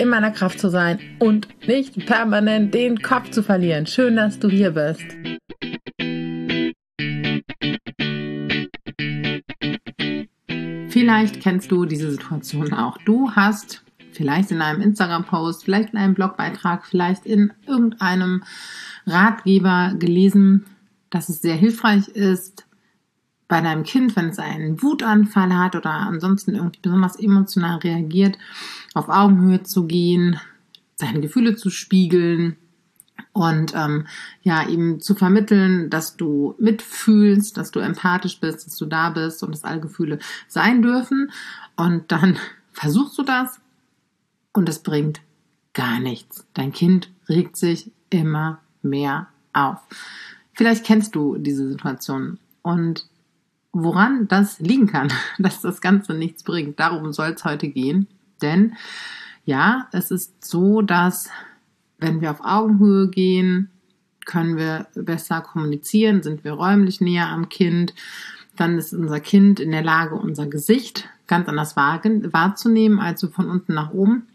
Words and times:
in 0.00 0.08
meiner 0.08 0.30
Kraft 0.30 0.58
zu 0.58 0.70
sein 0.70 0.98
und 1.18 1.46
nicht 1.68 2.06
permanent 2.06 2.72
den 2.72 3.02
Kopf 3.02 3.30
zu 3.30 3.42
verlieren. 3.42 3.86
Schön, 3.86 4.16
dass 4.16 4.38
du 4.38 4.48
hier 4.48 4.70
bist. 4.70 5.04
Vielleicht 10.88 11.40
kennst 11.40 11.70
du 11.70 11.84
diese 11.84 12.10
Situation 12.10 12.72
auch. 12.72 12.96
Du 13.04 13.30
hast 13.32 13.84
vielleicht 14.12 14.50
in 14.50 14.62
einem 14.62 14.80
Instagram-Post, 14.80 15.64
vielleicht 15.64 15.90
in 15.92 15.98
einem 15.98 16.14
Blogbeitrag, 16.14 16.86
vielleicht 16.86 17.26
in 17.26 17.52
irgendeinem 17.66 18.42
Ratgeber 19.06 19.94
gelesen, 19.98 20.64
dass 21.10 21.28
es 21.28 21.42
sehr 21.42 21.56
hilfreich 21.56 22.08
ist, 22.08 22.66
bei 23.50 23.60
deinem 23.60 23.82
Kind, 23.82 24.14
wenn 24.14 24.28
es 24.28 24.38
einen 24.38 24.80
Wutanfall 24.80 25.52
hat 25.52 25.74
oder 25.74 25.90
ansonsten 25.90 26.54
irgendwie 26.54 26.78
besonders 26.80 27.16
emotional 27.16 27.78
reagiert, 27.78 28.38
auf 28.94 29.08
Augenhöhe 29.08 29.64
zu 29.64 29.86
gehen, 29.86 30.38
seine 30.94 31.20
Gefühle 31.20 31.56
zu 31.56 31.68
spiegeln 31.68 32.56
und 33.32 33.74
ähm, 33.74 34.06
ja, 34.42 34.62
ihm 34.62 35.00
zu 35.00 35.16
vermitteln, 35.16 35.90
dass 35.90 36.16
du 36.16 36.54
mitfühlst, 36.60 37.56
dass 37.56 37.72
du 37.72 37.80
empathisch 37.80 38.38
bist, 38.38 38.66
dass 38.66 38.76
du 38.76 38.86
da 38.86 39.10
bist 39.10 39.42
und 39.42 39.50
dass 39.50 39.64
alle 39.64 39.80
Gefühle 39.80 40.20
sein 40.46 40.80
dürfen. 40.80 41.32
Und 41.74 42.12
dann 42.12 42.38
versuchst 42.72 43.18
du 43.18 43.24
das 43.24 43.60
und 44.52 44.68
es 44.68 44.78
bringt 44.78 45.22
gar 45.74 45.98
nichts. 45.98 46.46
Dein 46.54 46.70
Kind 46.70 47.10
regt 47.28 47.56
sich 47.56 47.90
immer 48.10 48.60
mehr 48.82 49.26
auf. 49.52 49.78
Vielleicht 50.54 50.84
kennst 50.86 51.16
du 51.16 51.36
diese 51.36 51.68
Situation 51.68 52.38
und 52.62 53.09
woran 53.72 54.28
das 54.28 54.60
liegen 54.60 54.86
kann, 54.86 55.12
dass 55.38 55.60
das 55.60 55.80
Ganze 55.80 56.14
nichts 56.14 56.42
bringt. 56.42 56.78
Darum 56.80 57.12
soll 57.12 57.30
es 57.30 57.44
heute 57.44 57.68
gehen. 57.68 58.06
Denn 58.42 58.74
ja, 59.44 59.88
es 59.92 60.10
ist 60.10 60.44
so, 60.44 60.82
dass 60.82 61.28
wenn 61.98 62.20
wir 62.20 62.30
auf 62.30 62.40
Augenhöhe 62.42 63.08
gehen, 63.08 63.70
können 64.24 64.56
wir 64.56 64.86
besser 64.94 65.40
kommunizieren, 65.40 66.22
sind 66.22 66.44
wir 66.44 66.52
räumlich 66.52 67.00
näher 67.00 67.28
am 67.28 67.48
Kind, 67.48 67.94
dann 68.56 68.78
ist 68.78 68.92
unser 68.92 69.20
Kind 69.20 69.60
in 69.60 69.70
der 69.70 69.82
Lage, 69.82 70.14
unser 70.14 70.46
Gesicht 70.46 71.08
ganz 71.26 71.48
anders 71.48 71.76
wahrzunehmen, 71.76 72.98
als 72.98 73.20
so 73.20 73.28
von 73.28 73.48
unten 73.48 73.74
nach 73.74 73.92
oben. 73.92 74.26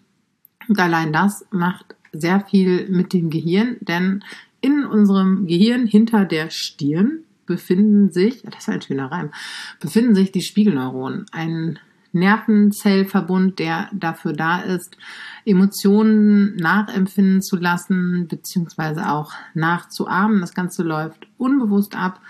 Und 0.68 0.80
allein 0.80 1.14
das 1.14 1.46
macht 1.52 1.96
sehr 2.12 2.40
viel 2.40 2.90
mit 2.90 3.14
dem 3.14 3.30
Gehirn, 3.30 3.78
denn 3.82 4.24
in 4.62 4.86
unserem 4.86 5.46
Gehirn 5.46 5.86
hinter 5.86 6.26
der 6.26 6.50
Stirn 6.50 7.25
befinden 7.46 8.12
sich, 8.12 8.42
das 8.44 8.60
ist 8.60 8.70
ein 8.70 8.82
schöner 8.82 9.12
Reim, 9.12 9.32
befinden 9.80 10.16
sich 10.16 10.32
die 10.32 10.42
Spiegelneuronen, 10.42 11.26
ein 11.32 11.80
Nervenzellverbund, 12.16 13.60
der 13.60 13.90
dafür 13.94 14.34
da 14.34 14.62
ist, 14.62 14.98
Emotionen 15.44 16.56
nachempfinden 16.56 17.42
zu 17.42 17.58
lassen, 17.58 18.28
beziehungsweise 18.30 19.10
auch 19.10 19.34
nachzuahmen. 19.54 20.40
Das 20.40 20.54
Ganze 20.54 20.84
läuft 20.84 21.28
unbewusst 21.38 21.96
ab 21.96 22.22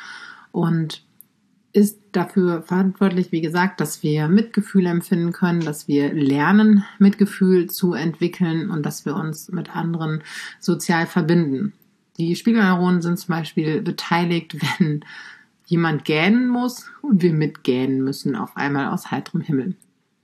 und 0.51 1.03
ist 1.71 1.99
dafür 2.13 2.63
verantwortlich, 2.63 3.31
wie 3.31 3.41
gesagt, 3.41 3.79
dass 3.79 4.01
wir 4.01 4.27
Mitgefühl 4.27 4.85
empfinden 4.85 5.33
können, 5.33 5.59
dass 5.59 5.87
wir 5.87 6.13
lernen, 6.13 6.85
Mitgefühl 6.99 7.69
zu 7.69 7.93
entwickeln 7.93 8.71
und 8.71 8.83
dass 8.83 9.05
wir 9.05 9.15
uns 9.15 9.49
mit 9.49 9.75
anderen 9.75 10.23
sozial 10.59 11.05
verbinden. 11.05 11.73
Die 12.17 12.35
Spiegelneuronen 12.35 13.01
sind 13.01 13.19
zum 13.19 13.35
Beispiel 13.35 13.81
beteiligt, 13.81 14.55
wenn 14.79 15.03
jemand 15.65 16.05
gähnen 16.05 16.47
muss 16.47 16.89
und 17.01 17.21
wir 17.21 17.33
mitgähnen 17.33 18.03
müssen 18.03 18.35
auf 18.35 18.55
einmal 18.55 18.87
aus 18.87 19.11
heiterem 19.11 19.41
Himmel. 19.41 19.75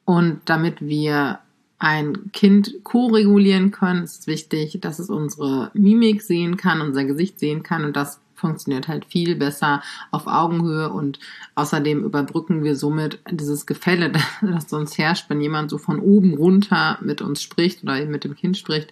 Und 0.05 0.41
damit 0.45 0.81
wir 0.81 1.39
ein 1.79 2.31
Kind 2.31 2.83
ko-regulieren 2.83 3.71
können, 3.71 4.03
ist 4.03 4.21
es 4.21 4.27
wichtig, 4.27 4.77
dass 4.81 4.99
es 4.99 5.09
unsere 5.09 5.71
Mimik 5.73 6.21
sehen 6.21 6.55
kann, 6.55 6.79
unser 6.79 7.05
Gesicht 7.05 7.39
sehen 7.39 7.63
kann 7.63 7.83
und 7.85 7.95
das 7.95 8.20
funktioniert 8.41 8.87
halt 8.87 9.05
viel 9.05 9.35
besser 9.35 9.81
auf 10.11 10.27
Augenhöhe 10.27 10.91
und 10.91 11.19
außerdem 11.55 12.03
überbrücken 12.03 12.63
wir 12.63 12.75
somit 12.75 13.19
dieses 13.29 13.65
Gefälle, 13.65 14.11
das 14.41 14.69
sonst 14.69 14.97
herrscht, 14.97 15.29
wenn 15.29 15.39
jemand 15.39 15.69
so 15.69 15.77
von 15.77 15.99
oben 15.99 16.33
runter 16.33 16.97
mit 17.01 17.21
uns 17.21 17.41
spricht 17.41 17.83
oder 17.83 17.99
eben 17.99 18.11
mit 18.11 18.25
dem 18.25 18.35
Kind 18.35 18.57
spricht, 18.57 18.91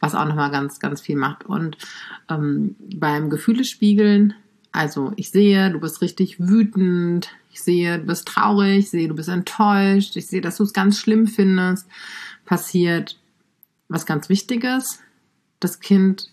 was 0.00 0.14
auch 0.14 0.26
nochmal 0.26 0.50
ganz, 0.50 0.80
ganz 0.80 1.00
viel 1.00 1.16
macht. 1.16 1.46
Und 1.46 1.78
ähm, 2.28 2.74
beim 2.96 3.30
Gefühlespiegeln, 3.30 4.34
also 4.72 5.12
ich 5.16 5.30
sehe, 5.30 5.70
du 5.70 5.78
bist 5.78 6.02
richtig 6.02 6.40
wütend, 6.40 7.30
ich 7.52 7.62
sehe, 7.62 7.98
du 7.98 8.06
bist 8.06 8.28
traurig, 8.28 8.78
ich 8.78 8.90
sehe, 8.90 9.08
du 9.08 9.14
bist 9.14 9.28
enttäuscht, 9.28 10.16
ich 10.16 10.26
sehe, 10.26 10.40
dass 10.40 10.56
du 10.56 10.64
es 10.64 10.72
ganz 10.72 10.98
schlimm 10.98 11.26
findest, 11.26 11.86
passiert 12.44 13.18
was 13.88 14.04
ganz 14.04 14.28
Wichtiges. 14.28 15.00
Das 15.60 15.80
Kind 15.80 16.30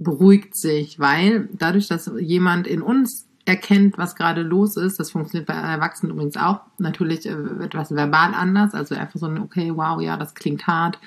beruhigt 0.00 0.56
sich, 0.56 0.98
weil 0.98 1.48
dadurch, 1.52 1.86
dass 1.86 2.10
jemand 2.18 2.66
in 2.66 2.82
uns 2.82 3.28
erkennt, 3.44 3.98
was 3.98 4.16
gerade 4.16 4.42
los 4.42 4.76
ist, 4.76 4.98
das 4.98 5.10
funktioniert 5.10 5.46
bei 5.46 5.54
Erwachsenen 5.54 6.12
übrigens 6.12 6.36
auch, 6.36 6.60
natürlich 6.78 7.26
äh, 7.26 7.36
etwas 7.62 7.94
verbal 7.94 8.34
anders, 8.34 8.74
also 8.74 8.94
einfach 8.94 9.20
so 9.20 9.26
ein, 9.26 9.38
okay, 9.38 9.72
wow, 9.74 10.00
ja, 10.00 10.16
das 10.16 10.34
klingt 10.34 10.66
hart. 10.66 10.98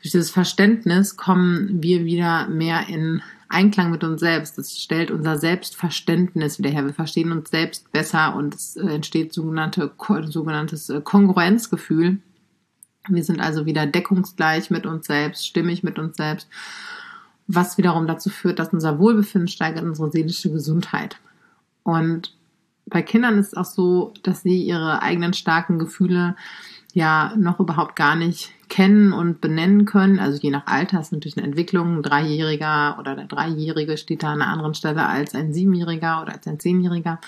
Durch 0.00 0.12
dieses 0.12 0.30
Verständnis 0.30 1.16
kommen 1.16 1.82
wir 1.82 2.04
wieder 2.04 2.46
mehr 2.48 2.88
in 2.88 3.22
Einklang 3.48 3.90
mit 3.90 4.04
uns 4.04 4.20
selbst. 4.20 4.58
Das 4.58 4.78
stellt 4.78 5.10
unser 5.10 5.38
Selbstverständnis 5.38 6.58
wieder 6.58 6.70
her. 6.70 6.84
Wir 6.84 6.94
verstehen 6.94 7.32
uns 7.32 7.50
selbst 7.50 7.90
besser 7.90 8.36
und 8.36 8.54
es 8.54 8.76
äh, 8.76 8.86
entsteht 8.86 9.32
sogenannte, 9.32 9.90
sogenanntes 10.26 10.88
äh, 10.88 11.00
Kongruenzgefühl. 11.00 12.18
Wir 13.08 13.24
sind 13.24 13.40
also 13.40 13.66
wieder 13.66 13.86
deckungsgleich 13.86 14.70
mit 14.70 14.86
uns 14.86 15.06
selbst, 15.06 15.46
stimmig 15.46 15.82
mit 15.82 15.98
uns 15.98 16.16
selbst 16.16 16.48
was 17.46 17.78
wiederum 17.78 18.06
dazu 18.06 18.30
führt, 18.30 18.58
dass 18.58 18.72
unser 18.72 18.98
Wohlbefinden 18.98 19.48
steigert, 19.48 19.84
unsere 19.84 20.10
seelische 20.10 20.50
Gesundheit. 20.50 21.18
Und 21.82 22.34
bei 22.86 23.02
Kindern 23.02 23.38
ist 23.38 23.48
es 23.48 23.54
auch 23.54 23.64
so, 23.64 24.12
dass 24.22 24.42
sie 24.42 24.62
ihre 24.62 25.02
eigenen 25.02 25.32
starken 25.32 25.78
Gefühle 25.78 26.36
ja 26.92 27.34
noch 27.36 27.58
überhaupt 27.58 27.96
gar 27.96 28.14
nicht 28.14 28.52
kennen 28.68 29.12
und 29.12 29.40
benennen 29.40 29.84
können. 29.84 30.18
Also 30.18 30.38
je 30.40 30.50
nach 30.50 30.66
Alter 30.66 31.00
ist 31.00 31.12
natürlich 31.12 31.36
eine 31.36 31.46
Entwicklung. 31.46 31.96
Ein 31.96 32.02
Dreijähriger 32.02 32.96
oder 32.98 33.16
der 33.16 33.26
Dreijährige 33.26 33.96
steht 33.96 34.22
da 34.22 34.32
an 34.32 34.42
einer 34.42 34.52
anderen 34.52 34.74
Stelle 34.74 35.06
als 35.06 35.34
ein 35.34 35.52
Siebenjähriger 35.52 36.22
oder 36.22 36.32
als 36.32 36.46
ein 36.46 36.60
Zehnjähriger. 36.60 37.20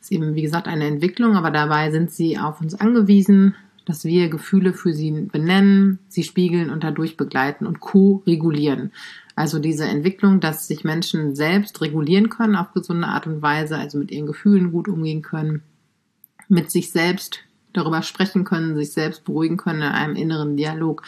Ist 0.00 0.12
eben, 0.12 0.34
wie 0.34 0.42
gesagt, 0.42 0.68
eine 0.68 0.86
Entwicklung, 0.86 1.36
aber 1.36 1.50
dabei 1.50 1.90
sind 1.90 2.10
sie 2.10 2.38
auf 2.38 2.60
uns 2.60 2.74
angewiesen, 2.74 3.54
dass 3.86 4.04
wir 4.04 4.28
Gefühle 4.28 4.74
für 4.74 4.92
sie 4.92 5.10
benennen, 5.12 5.98
sie 6.08 6.24
spiegeln 6.24 6.70
und 6.70 6.84
dadurch 6.84 7.16
begleiten 7.16 7.66
und 7.66 7.80
co-regulieren. 7.80 8.92
Also 9.36 9.58
diese 9.58 9.84
Entwicklung, 9.84 10.40
dass 10.40 10.66
sich 10.66 10.82
Menschen 10.82 11.36
selbst 11.36 11.82
regulieren 11.82 12.30
können 12.30 12.56
auf 12.56 12.72
gesunde 12.72 13.06
Art 13.06 13.26
und 13.26 13.42
Weise, 13.42 13.76
also 13.76 13.98
mit 13.98 14.10
ihren 14.10 14.26
Gefühlen 14.26 14.72
gut 14.72 14.88
umgehen 14.88 15.20
können, 15.20 15.62
mit 16.48 16.70
sich 16.70 16.90
selbst 16.90 17.40
darüber 17.74 18.00
sprechen 18.00 18.44
können, 18.44 18.74
sich 18.76 18.92
selbst 18.92 19.24
beruhigen 19.24 19.58
können 19.58 19.82
in 19.82 19.88
einem 19.88 20.16
inneren 20.16 20.56
Dialog, 20.56 21.02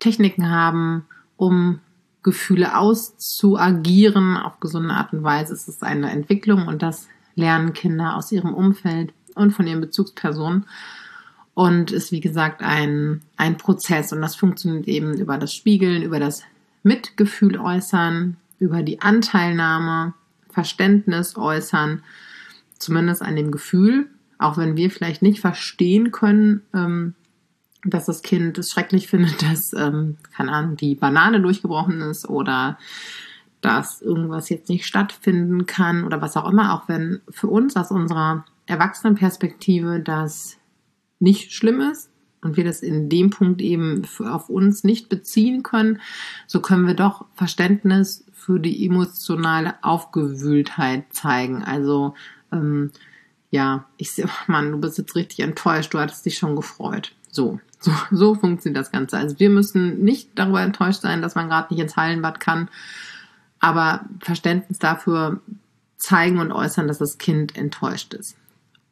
Techniken 0.00 0.50
haben, 0.50 1.06
um 1.38 1.80
Gefühle 2.22 2.76
auszuagieren 2.76 4.36
auf 4.36 4.60
gesunde 4.60 4.92
Art 4.92 5.14
und 5.14 5.24
Weise. 5.24 5.54
Es 5.54 5.66
ist 5.66 5.82
eine 5.82 6.10
Entwicklung 6.10 6.68
und 6.68 6.82
das 6.82 7.08
lernen 7.34 7.72
Kinder 7.72 8.16
aus 8.16 8.30
ihrem 8.32 8.52
Umfeld 8.52 9.14
und 9.34 9.52
von 9.52 9.66
ihren 9.66 9.80
Bezugspersonen 9.80 10.66
und 11.54 11.90
ist 11.90 12.12
wie 12.12 12.20
gesagt 12.20 12.62
ein, 12.62 13.22
ein 13.38 13.56
Prozess 13.56 14.12
und 14.12 14.20
das 14.20 14.36
funktioniert 14.36 14.86
eben 14.88 15.14
über 15.14 15.38
das 15.38 15.54
Spiegeln, 15.54 16.02
über 16.02 16.20
das 16.20 16.42
Mitgefühl 16.82 17.58
äußern, 17.58 18.36
über 18.58 18.82
die 18.82 19.00
Anteilnahme, 19.00 20.14
Verständnis 20.50 21.36
äußern, 21.36 22.02
zumindest 22.78 23.22
an 23.22 23.36
dem 23.36 23.50
Gefühl, 23.50 24.08
auch 24.38 24.56
wenn 24.56 24.76
wir 24.76 24.90
vielleicht 24.90 25.22
nicht 25.22 25.40
verstehen 25.40 26.12
können, 26.12 26.62
ähm, 26.74 27.14
dass 27.84 28.06
das 28.06 28.22
Kind 28.22 28.58
es 28.58 28.70
schrecklich 28.70 29.06
findet, 29.08 29.42
dass, 29.42 29.72
ähm, 29.72 30.16
keine 30.36 30.52
Ahnung, 30.52 30.76
die 30.76 30.94
Banane 30.94 31.40
durchgebrochen 31.40 32.00
ist 32.02 32.28
oder 32.28 32.78
dass 33.60 34.02
irgendwas 34.02 34.48
jetzt 34.48 34.68
nicht 34.68 34.86
stattfinden 34.86 35.66
kann 35.66 36.04
oder 36.04 36.20
was 36.20 36.36
auch 36.36 36.50
immer, 36.50 36.74
auch 36.74 36.88
wenn 36.88 37.20
für 37.30 37.46
uns 37.46 37.76
aus 37.76 37.92
unserer 37.92 38.44
Erwachsenenperspektive 38.66 40.00
das 40.00 40.58
nicht 41.20 41.52
schlimm 41.52 41.80
ist, 41.80 42.11
und 42.42 42.56
wir 42.56 42.64
das 42.64 42.80
in 42.80 43.08
dem 43.08 43.30
Punkt 43.30 43.62
eben 43.62 44.02
auf 44.18 44.48
uns 44.48 44.84
nicht 44.84 45.08
beziehen 45.08 45.62
können, 45.62 46.00
so 46.46 46.60
können 46.60 46.86
wir 46.86 46.94
doch 46.94 47.24
Verständnis 47.34 48.24
für 48.32 48.58
die 48.58 48.84
emotionale 48.84 49.74
Aufgewühltheit 49.82 51.04
zeigen. 51.12 51.62
Also 51.62 52.14
ähm, 52.52 52.90
ja, 53.50 53.86
ich 53.96 54.10
sehe, 54.12 54.28
Mann, 54.48 54.72
du 54.72 54.78
bist 54.78 54.98
jetzt 54.98 55.14
richtig 55.14 55.40
enttäuscht, 55.40 55.94
du 55.94 55.98
hattest 55.98 56.26
dich 56.26 56.36
schon 56.36 56.56
gefreut. 56.56 57.12
So, 57.30 57.60
so, 57.78 57.92
so 58.10 58.34
funktioniert 58.34 58.80
das 58.80 58.90
Ganze. 58.90 59.16
Also 59.16 59.38
wir 59.38 59.48
müssen 59.48 60.02
nicht 60.02 60.30
darüber 60.34 60.62
enttäuscht 60.62 61.00
sein, 61.00 61.22
dass 61.22 61.36
man 61.36 61.48
gerade 61.48 61.72
nicht 61.72 61.82
ins 61.82 61.96
Hallenbad 61.96 62.40
kann, 62.40 62.68
aber 63.60 64.04
Verständnis 64.20 64.80
dafür 64.80 65.40
zeigen 65.96 66.40
und 66.40 66.50
äußern, 66.50 66.88
dass 66.88 66.98
das 66.98 67.18
Kind 67.18 67.56
enttäuscht 67.56 68.12
ist. 68.14 68.36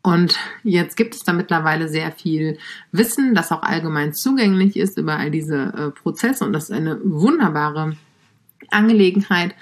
Und 0.02 0.38
jetzt 0.64 0.96
gibt 0.96 1.14
es 1.14 1.24
da 1.24 1.32
mittlerweile 1.32 1.88
sehr 1.88 2.10
viel 2.10 2.58
Wissen, 2.90 3.34
das 3.34 3.52
auch 3.52 3.62
allgemein 3.62 4.14
zugänglich 4.14 4.76
ist 4.76 4.96
über 4.96 5.18
all 5.18 5.30
diese 5.30 5.56
äh, 5.56 5.90
Prozesse. 5.90 6.44
Und 6.44 6.54
das 6.54 6.64
ist 6.64 6.72
eine 6.72 6.98
wunderbare 7.04 7.96
Angelegenheit 8.70 9.54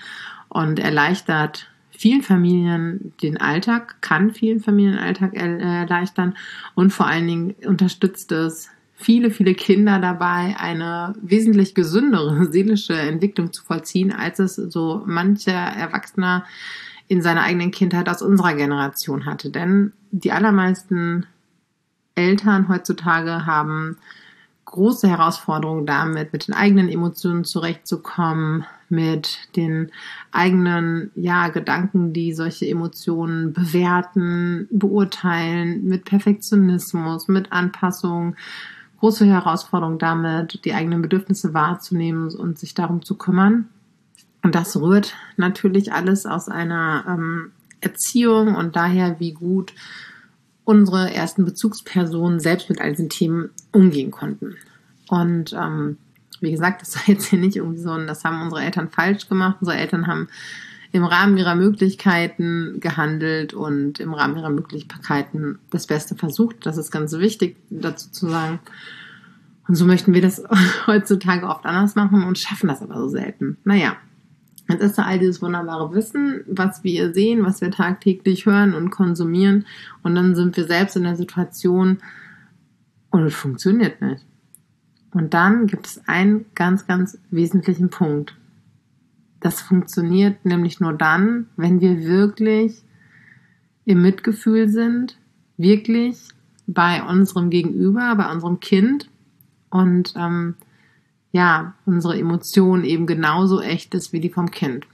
und 0.48 0.78
erleichtert 0.78 1.68
vielen 1.90 2.22
Familien 2.22 3.12
den 3.20 3.38
Alltag, 3.38 4.00
kann 4.00 4.30
vielen 4.30 4.60
Familien 4.60 4.92
den 4.92 5.02
Alltag 5.02 5.34
erleichtern. 5.34 6.36
Und 6.74 6.92
vor 6.92 7.08
allen 7.08 7.26
Dingen 7.26 7.54
unterstützt 7.66 8.30
es 8.30 8.70
viele, 8.94 9.32
viele 9.32 9.54
Kinder 9.54 9.98
dabei, 9.98 10.54
eine 10.58 11.14
wesentlich 11.20 11.74
gesündere 11.74 12.46
seelische 12.52 12.94
Entwicklung 12.94 13.52
zu 13.52 13.64
vollziehen, 13.64 14.12
als 14.12 14.38
es 14.38 14.54
so 14.54 15.02
mancher 15.06 15.52
Erwachsener 15.52 16.44
in 17.08 17.22
seiner 17.22 17.42
eigenen 17.42 17.70
Kindheit 17.70 18.08
aus 18.08 18.22
unserer 18.22 18.54
Generation 18.54 19.26
hatte. 19.26 19.50
Denn 19.50 19.92
die 20.10 20.32
allermeisten 20.32 21.26
Eltern 22.14 22.68
heutzutage 22.68 23.46
haben 23.46 23.96
große 24.66 25.08
Herausforderungen 25.08 25.86
damit, 25.86 26.32
mit 26.34 26.46
den 26.46 26.54
eigenen 26.54 26.90
Emotionen 26.90 27.44
zurechtzukommen, 27.44 28.66
mit 28.90 29.48
den 29.56 29.90
eigenen 30.30 31.10
ja, 31.14 31.48
Gedanken, 31.48 32.12
die 32.12 32.34
solche 32.34 32.68
Emotionen 32.68 33.54
bewerten, 33.54 34.68
beurteilen, 34.70 35.84
mit 35.84 36.04
Perfektionismus, 36.04 37.28
mit 37.28 37.50
Anpassung. 37.50 38.36
Große 39.00 39.24
Herausforderung 39.24 39.98
damit, 39.98 40.64
die 40.66 40.74
eigenen 40.74 41.00
Bedürfnisse 41.00 41.54
wahrzunehmen 41.54 42.34
und 42.34 42.58
sich 42.58 42.74
darum 42.74 43.02
zu 43.02 43.16
kümmern. 43.16 43.68
Und 44.42 44.54
das 44.54 44.76
rührt 44.76 45.14
natürlich 45.36 45.92
alles 45.92 46.26
aus 46.26 46.48
einer 46.48 47.04
ähm, 47.08 47.52
Erziehung 47.80 48.54
und 48.54 48.76
daher, 48.76 49.18
wie 49.20 49.32
gut 49.32 49.72
unsere 50.64 51.12
ersten 51.12 51.44
Bezugspersonen 51.44 52.40
selbst 52.40 52.68
mit 52.68 52.80
all 52.80 52.90
diesen 52.90 53.08
Themen 53.08 53.50
umgehen 53.72 54.10
konnten. 54.10 54.56
Und 55.08 55.54
ähm, 55.54 55.96
wie 56.40 56.50
gesagt, 56.50 56.82
das 56.82 56.96
war 56.96 57.02
jetzt 57.06 57.26
hier 57.26 57.38
nicht 57.38 57.56
irgendwie 57.56 57.80
so, 57.80 57.96
das 58.06 58.24
haben 58.24 58.42
unsere 58.42 58.62
Eltern 58.62 58.88
falsch 58.88 59.28
gemacht. 59.28 59.56
Unsere 59.60 59.78
Eltern 59.78 60.06
haben 60.06 60.28
im 60.92 61.04
Rahmen 61.04 61.36
ihrer 61.36 61.54
Möglichkeiten 61.54 62.80
gehandelt 62.80 63.52
und 63.52 64.00
im 64.00 64.14
Rahmen 64.14 64.36
ihrer 64.36 64.50
Möglichkeiten 64.50 65.58
das 65.70 65.86
Beste 65.86 66.14
versucht. 66.16 66.64
Das 66.64 66.78
ist 66.78 66.90
ganz 66.90 67.12
wichtig 67.12 67.56
dazu 67.68 68.10
zu 68.10 68.28
sagen. 68.28 68.60
Und 69.66 69.74
so 69.74 69.84
möchten 69.84 70.14
wir 70.14 70.22
das 70.22 70.42
heutzutage 70.86 71.46
oft 71.46 71.66
anders 71.66 71.94
machen 71.94 72.24
und 72.24 72.38
schaffen 72.38 72.68
das 72.68 72.80
aber 72.80 72.98
so 72.98 73.08
selten. 73.08 73.58
Naja, 73.64 73.96
Jetzt 74.68 74.82
ist 74.82 74.98
da 74.98 75.02
all 75.04 75.18
dieses 75.18 75.40
wunderbare 75.40 75.94
Wissen, 75.94 76.42
was 76.46 76.84
wir 76.84 77.14
sehen, 77.14 77.42
was 77.44 77.60
wir 77.62 77.70
tagtäglich 77.70 78.44
hören 78.44 78.74
und 78.74 78.90
konsumieren. 78.90 79.64
Und 80.02 80.14
dann 80.14 80.34
sind 80.34 80.56
wir 80.56 80.66
selbst 80.66 80.94
in 80.96 81.04
der 81.04 81.16
Situation 81.16 81.98
und 83.10 83.22
es 83.22 83.34
funktioniert 83.34 84.02
nicht. 84.02 84.24
Und 85.12 85.32
dann 85.32 85.66
gibt 85.66 85.86
es 85.86 86.06
einen 86.06 86.44
ganz, 86.54 86.86
ganz 86.86 87.18
wesentlichen 87.30 87.88
Punkt. 87.88 88.34
Das 89.40 89.60
funktioniert 89.60 90.44
nämlich 90.44 90.80
nur 90.80 90.92
dann, 90.92 91.46
wenn 91.56 91.80
wir 91.80 92.04
wirklich 92.04 92.82
im 93.86 94.02
Mitgefühl 94.02 94.68
sind, 94.68 95.18
wirklich 95.56 96.28
bei 96.66 97.02
unserem 97.02 97.48
Gegenüber, 97.48 98.14
bei 98.16 98.30
unserem 98.30 98.60
Kind 98.60 99.08
und 99.70 100.12
ähm, 100.16 100.56
ja, 101.32 101.74
unsere 101.84 102.18
Emotion 102.18 102.84
eben 102.84 103.06
genauso 103.06 103.60
echt 103.60 103.94
ist 103.94 104.12
wie 104.12 104.20
die 104.20 104.30
vom 104.30 104.50
Kind. 104.50 104.86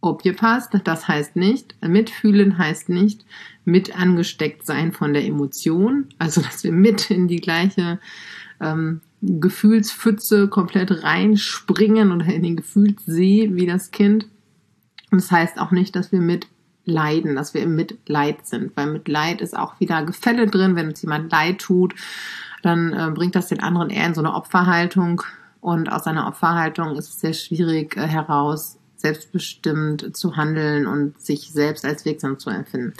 Objepasst, 0.00 0.70
das 0.84 1.08
heißt 1.08 1.36
nicht, 1.36 1.74
mitfühlen 1.82 2.58
heißt 2.58 2.88
nicht 2.88 3.24
mit 3.64 3.98
angesteckt 3.98 4.64
sein 4.64 4.92
von 4.92 5.12
der 5.12 5.24
Emotion, 5.24 6.06
also 6.18 6.40
dass 6.40 6.64
wir 6.64 6.72
mit 6.72 7.10
in 7.10 7.28
die 7.28 7.40
gleiche 7.40 7.98
ähm, 8.60 9.00
Gefühlspfütze 9.22 10.48
komplett 10.48 11.02
reinspringen 11.02 12.12
oder 12.12 12.26
in 12.26 12.42
den 12.42 12.56
Gefühlssee 12.56 13.50
wie 13.54 13.66
das 13.66 13.90
Kind. 13.90 14.26
Und 15.10 15.20
das 15.20 15.30
heißt 15.30 15.58
auch 15.58 15.72
nicht, 15.72 15.96
dass 15.96 16.12
wir 16.12 16.20
mit 16.20 16.46
leiden, 16.84 17.34
dass 17.34 17.52
wir 17.52 17.62
im 17.62 17.74
Mitleid 17.74 18.46
sind, 18.46 18.76
weil 18.76 18.86
Mitleid 18.86 19.40
ist 19.40 19.56
auch 19.56 19.80
wieder 19.80 20.04
Gefälle 20.04 20.46
drin. 20.46 20.76
Wenn 20.76 20.88
uns 20.88 21.02
jemand 21.02 21.32
leid 21.32 21.58
tut, 21.58 21.94
dann 22.62 22.92
äh, 22.92 23.10
bringt 23.12 23.34
das 23.34 23.48
den 23.48 23.60
anderen 23.60 23.90
eher 23.90 24.06
in 24.06 24.14
so 24.14 24.20
eine 24.20 24.34
Opferhaltung 24.34 25.22
und 25.66 25.90
aus 25.90 26.06
einer 26.06 26.28
Opferhaltung 26.28 26.94
ist 26.96 27.08
es 27.08 27.18
sehr 27.18 27.32
schwierig 27.32 27.96
äh, 27.96 28.06
heraus, 28.06 28.78
selbstbestimmt 28.94 30.16
zu 30.16 30.36
handeln 30.36 30.86
und 30.86 31.20
sich 31.20 31.50
selbst 31.50 31.84
als 31.84 32.04
wirksam 32.04 32.38
zu 32.38 32.50
empfinden. 32.50 32.92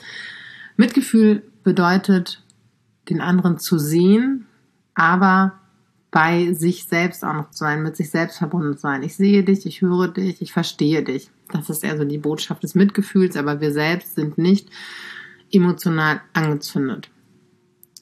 Mitgefühl 0.76 1.44
bedeutet, 1.62 2.42
den 3.08 3.20
anderen 3.20 3.58
zu 3.58 3.78
sehen, 3.78 4.46
aber 4.96 5.52
bei 6.10 6.54
sich 6.54 6.86
selbst 6.86 7.24
auch 7.24 7.34
noch 7.34 7.52
zu 7.52 7.58
sein, 7.58 7.84
mit 7.84 7.94
sich 7.94 8.10
selbst 8.10 8.38
verbunden 8.38 8.74
zu 8.74 8.80
sein. 8.80 9.04
Ich 9.04 9.14
sehe 9.14 9.44
dich, 9.44 9.64
ich 9.64 9.80
höre 9.80 10.08
dich, 10.08 10.42
ich 10.42 10.52
verstehe 10.52 11.04
dich. 11.04 11.30
Das 11.52 11.70
ist 11.70 11.84
eher 11.84 11.96
so 11.96 12.04
die 12.04 12.18
Botschaft 12.18 12.64
des 12.64 12.74
Mitgefühls, 12.74 13.36
aber 13.36 13.60
wir 13.60 13.70
selbst 13.70 14.16
sind 14.16 14.38
nicht 14.38 14.70
emotional 15.52 16.20
angezündet. 16.32 17.10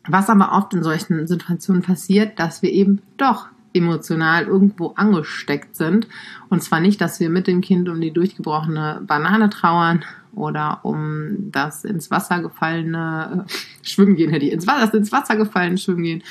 Was 0.08 0.31
aber 0.31 0.52
oft 0.52 0.72
in 0.72 0.82
solchen 0.82 1.26
Situationen 1.26 1.82
passiert, 1.82 2.38
dass 2.38 2.62
wir 2.62 2.72
eben 2.72 3.02
doch 3.19 3.49
emotional 3.75 4.47
irgendwo 4.47 4.93
angesteckt 4.97 5.76
sind. 5.76 6.06
Und 6.49 6.62
zwar 6.62 6.81
nicht, 6.81 7.00
dass 7.00 7.21
wir 7.21 7.29
mit 7.29 7.47
dem 7.47 7.61
Kind 7.61 7.88
um 7.88 8.00
die 8.00 8.12
durchgebrochene 8.12 9.03
Banane 9.06 9.50
trauern 9.50 10.05
oder 10.32 10.81
um 10.82 11.50
das 11.50 11.85
ins 11.85 12.11
Wasser 12.11 12.41
gefallene 12.41 13.47
äh, 13.47 13.53
Schwimmen 13.82 14.17
gehen, 14.17 14.32
die 14.38 14.50
ins 14.50 14.67
Wasser, 14.67 14.87
das 14.87 14.94
ins 14.94 15.12
Wasser 15.12 15.37
gefallene 15.37 15.76
Schwimmen 15.76 16.05
gehen, 16.05 16.23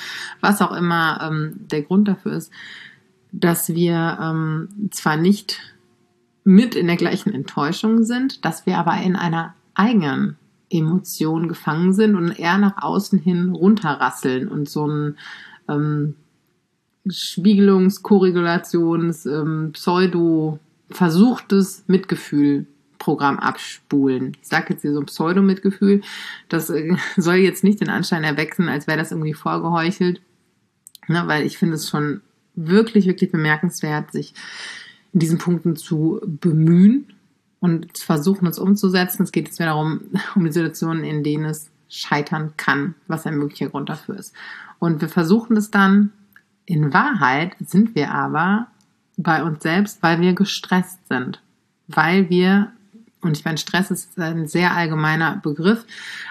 was 0.41 0.61
auch 0.61 0.71
immer 0.71 1.19
ähm, 1.21 1.67
der 1.71 1.83
Grund 1.83 2.07
dafür 2.07 2.33
ist, 2.33 2.51
dass 3.31 3.73
wir 3.73 4.17
ähm, 4.21 4.89
zwar 4.91 5.17
nicht 5.17 5.59
mit 6.43 6.75
in 6.75 6.87
der 6.87 6.97
gleichen 6.97 7.33
Enttäuschung 7.33 8.03
sind, 8.03 8.43
dass 8.45 8.65
wir 8.65 8.77
aber 8.77 8.97
in 9.01 9.15
einer 9.15 9.53
eigenen 9.75 10.37
Emotion 10.69 11.47
gefangen 11.47 11.93
sind 11.93 12.15
und 12.15 12.31
eher 12.31 12.57
nach 12.57 12.81
außen 12.81 13.19
hin 13.19 13.49
runterrasseln 13.49 14.47
und 14.47 14.67
so 14.67 14.87
ein 14.87 15.17
ähm, 15.69 16.15
Spiegelungs-, 17.07 18.01
Korregulations-, 18.01 19.25
ähm, 19.25 19.71
Pseudo- 19.73 20.59
versuchtes 20.93 21.83
Mitgefühl-Programm 21.87 23.39
abspulen. 23.39 24.37
Ich 24.41 24.47
sage 24.47 24.73
jetzt 24.73 24.81
hier 24.81 24.93
so 24.93 24.99
ein 24.99 25.05
Pseudo-Mitgefühl. 25.05 26.01
Das 26.49 26.69
äh, 26.69 26.95
soll 27.17 27.35
jetzt 27.35 27.63
nicht 27.63 27.81
den 27.81 27.89
Anschein 27.89 28.23
erwecken, 28.23 28.69
als 28.69 28.87
wäre 28.87 28.97
das 28.97 29.11
irgendwie 29.11 29.33
vorgeheuchelt. 29.33 30.21
Ne, 31.07 31.23
weil 31.27 31.45
ich 31.45 31.57
finde 31.57 31.75
es 31.75 31.89
schon 31.89 32.21
wirklich, 32.55 33.07
wirklich 33.07 33.31
bemerkenswert, 33.31 34.13
sich 34.13 34.33
in 35.11 35.19
diesen 35.19 35.37
Punkten 35.37 35.75
zu 35.75 36.21
bemühen 36.23 37.13
und 37.59 37.97
zu 37.97 38.05
versuchen, 38.05 38.47
es 38.47 38.57
umzusetzen. 38.57 39.23
Es 39.23 39.33
geht 39.33 39.47
jetzt 39.47 39.59
mehr 39.59 39.69
darum, 39.69 40.01
um 40.35 40.45
die 40.45 40.51
Situationen, 40.51 41.03
in 41.03 41.23
denen 41.23 41.45
es 41.45 41.69
scheitern 41.89 42.53
kann, 42.57 42.95
was 43.07 43.25
ein 43.25 43.37
möglicher 43.37 43.69
Grund 43.69 43.89
dafür 43.89 44.17
ist. 44.17 44.33
Und 44.79 45.01
wir 45.01 45.09
versuchen 45.09 45.57
es 45.57 45.71
dann 45.71 46.11
in 46.65 46.93
Wahrheit 46.93 47.55
sind 47.59 47.95
wir 47.95 48.11
aber 48.11 48.67
bei 49.17 49.43
uns 49.43 49.61
selbst, 49.63 50.01
weil 50.01 50.21
wir 50.21 50.33
gestresst 50.33 51.07
sind, 51.07 51.41
weil 51.87 52.29
wir 52.29 52.71
und 53.23 53.37
ich 53.37 53.45
meine, 53.45 53.57
Stress 53.57 53.89
ist 53.89 54.19
ein 54.19 54.47
sehr 54.47 54.75
allgemeiner 54.75 55.37
Begriff, 55.37 55.85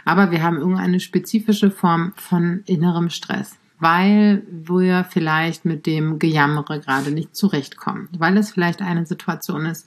aber 0.04 0.30
wir 0.30 0.42
haben 0.42 0.58
irgendeine 0.58 1.00
spezifische 1.00 1.70
Form 1.70 2.12
von 2.16 2.62
innerem 2.66 3.08
Stress, 3.08 3.56
weil 3.78 4.42
wir 4.50 5.04
vielleicht 5.08 5.64
mit 5.64 5.86
dem 5.86 6.18
Gejammere 6.18 6.80
gerade 6.80 7.10
nicht 7.10 7.34
zurechtkommen, 7.34 8.08
weil 8.18 8.36
es 8.36 8.50
vielleicht 8.50 8.82
eine 8.82 9.06
Situation 9.06 9.64
ist, 9.64 9.86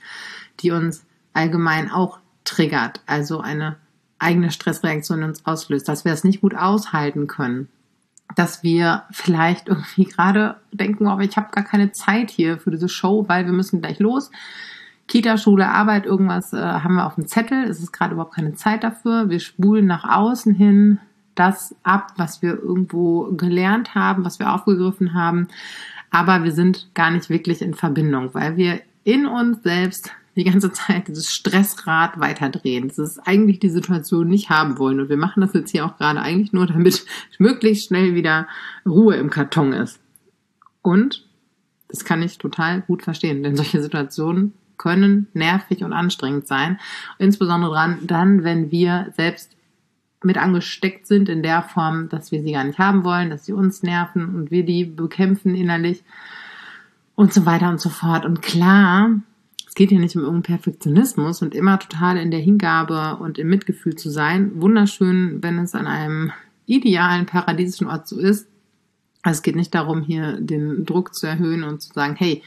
die 0.62 0.72
uns 0.72 1.06
allgemein 1.34 1.92
auch 1.92 2.20
triggert, 2.44 3.02
also 3.06 3.40
eine 3.40 3.78
eigene 4.18 4.52
Stressreaktion 4.52 5.20
in 5.20 5.30
uns 5.30 5.46
auslöst, 5.46 5.88
dass 5.88 6.06
wir 6.06 6.14
es 6.14 6.24
nicht 6.24 6.42
gut 6.42 6.56
aushalten 6.56 7.28
können, 7.28 7.68
dass 8.36 8.64
wir 8.64 9.04
vielleicht 9.12 9.68
irgendwie 9.70 10.06
gerade 10.06 10.56
denken, 10.72 11.08
aber 11.08 11.24
ich 11.24 11.38
habe 11.38 11.52
gar 11.52 11.64
keine 11.64 11.92
Zeit 11.92 12.32
hier 12.32 12.58
für 12.58 12.72
diese 12.72 12.90
Show, 12.90 13.26
weil 13.28 13.46
wir 13.46 13.54
müssen 13.54 13.82
gleich 13.82 14.00
los. 14.00 14.32
Kita, 15.08 15.38
Schule, 15.38 15.68
Arbeit, 15.68 16.06
irgendwas 16.06 16.52
äh, 16.52 16.58
haben 16.58 16.96
wir 16.96 17.06
auf 17.06 17.16
dem 17.16 17.28
Zettel. 17.28 17.66
Es 17.66 17.80
ist 17.80 17.92
gerade 17.92 18.14
überhaupt 18.14 18.34
keine 18.34 18.56
Zeit 18.56 18.84
dafür. 18.84 19.30
Wir 19.30 19.40
spulen 19.40 19.86
nach 19.86 20.04
außen 20.04 20.56
hin 20.56 21.00
das 21.36 21.76
ab, 21.84 22.14
was 22.18 22.42
wir 22.42 22.58
irgendwo 22.58 23.32
gelernt 23.34 23.94
haben, 23.94 24.26
was 24.26 24.40
wir 24.40 24.52
aufgegriffen 24.52 25.14
haben, 25.14 25.48
aber 26.10 26.44
wir 26.44 26.52
sind 26.52 26.90
gar 26.94 27.12
nicht 27.12 27.30
wirklich 27.30 27.62
in 27.62 27.74
Verbindung, 27.74 28.34
weil 28.34 28.58
wir 28.58 28.82
in 29.04 29.26
uns 29.28 29.62
selbst 29.62 30.12
die 30.36 30.44
ganze 30.44 30.72
Zeit 30.72 31.08
dieses 31.08 31.32
Stressrad 31.32 32.20
weiterdrehen. 32.20 32.88
Das 32.88 32.98
ist 32.98 33.20
eigentlich 33.20 33.60
die 33.60 33.70
Situation 33.70 34.28
nicht 34.28 34.50
haben 34.50 34.78
wollen. 34.78 35.00
Und 35.00 35.10
wir 35.10 35.18
machen 35.18 35.42
das 35.42 35.54
jetzt 35.54 35.72
hier 35.72 35.86
auch 35.86 35.98
gerade 35.98 36.20
eigentlich 36.20 36.54
nur, 36.54 36.68
damit 36.68 37.06
möglichst 37.40 37.88
schnell 37.88 38.16
wieder 38.16 38.48
Ruhe 38.86 39.16
im 39.16 39.30
Karton 39.30 39.74
ist. 39.74 40.00
Und 40.82 41.26
das 41.88 42.04
kann 42.04 42.22
ich 42.22 42.38
total 42.38 42.82
gut 42.82 43.04
verstehen, 43.04 43.44
denn 43.44 43.56
solche 43.56 43.82
Situationen 43.82 44.54
können 44.78 45.28
nervig 45.34 45.84
und 45.84 45.94
anstrengend 45.94 46.48
sein. 46.48 46.80
Insbesondere 47.18 47.98
dann, 48.02 48.44
wenn 48.44 48.72
wir 48.72 49.14
selbst 49.16 49.56
mit 50.24 50.38
angesteckt 50.38 51.08
sind 51.08 51.30
in 51.30 51.44
der 51.44 51.62
Form, 51.62 52.10
dass 52.10 52.32
wir 52.32 52.42
sie 52.42 52.52
gar 52.52 52.64
nicht 52.64 52.80
haben 52.80 53.04
wollen, 53.04 53.30
dass 53.30 53.46
sie 53.46 53.54
uns 53.54 53.84
nerven 53.84 54.36
und 54.36 54.52
wir 54.52 54.66
die 54.66 54.84
bekämpfen 54.84 55.56
innerlich 55.56 56.04
und 57.16 57.34
so 57.34 57.46
weiter 57.46 57.70
und 57.70 57.80
so 57.80 57.90
fort. 57.90 58.26
Und 58.26 58.42
klar, 58.42 59.12
geht 59.76 59.90
hier 59.90 60.00
nicht 60.00 60.16
um 60.16 60.24
irgendeinen 60.24 60.58
Perfektionismus 60.58 61.42
und 61.42 61.54
immer 61.54 61.78
total 61.78 62.18
in 62.18 62.32
der 62.32 62.40
Hingabe 62.40 63.18
und 63.22 63.38
im 63.38 63.50
Mitgefühl 63.50 63.96
zu 63.96 64.10
sein. 64.10 64.52
Wunderschön, 64.56 65.44
wenn 65.44 65.60
es 65.60 65.76
an 65.76 65.86
einem 65.86 66.32
idealen 66.66 67.26
paradiesischen 67.26 67.88
Ort 67.88 68.08
so 68.08 68.18
ist. 68.18 68.48
Es 69.24 69.42
geht 69.42 69.56
nicht 69.56 69.76
darum, 69.76 70.02
hier 70.02 70.40
den 70.40 70.86
Druck 70.86 71.14
zu 71.14 71.28
erhöhen 71.28 71.64
und 71.64 71.82
zu 71.82 71.94
sagen, 71.94 72.16
hey, 72.16 72.42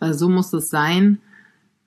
äh, 0.00 0.12
so 0.12 0.28
muss 0.28 0.52
es 0.52 0.68
sein. 0.68 1.18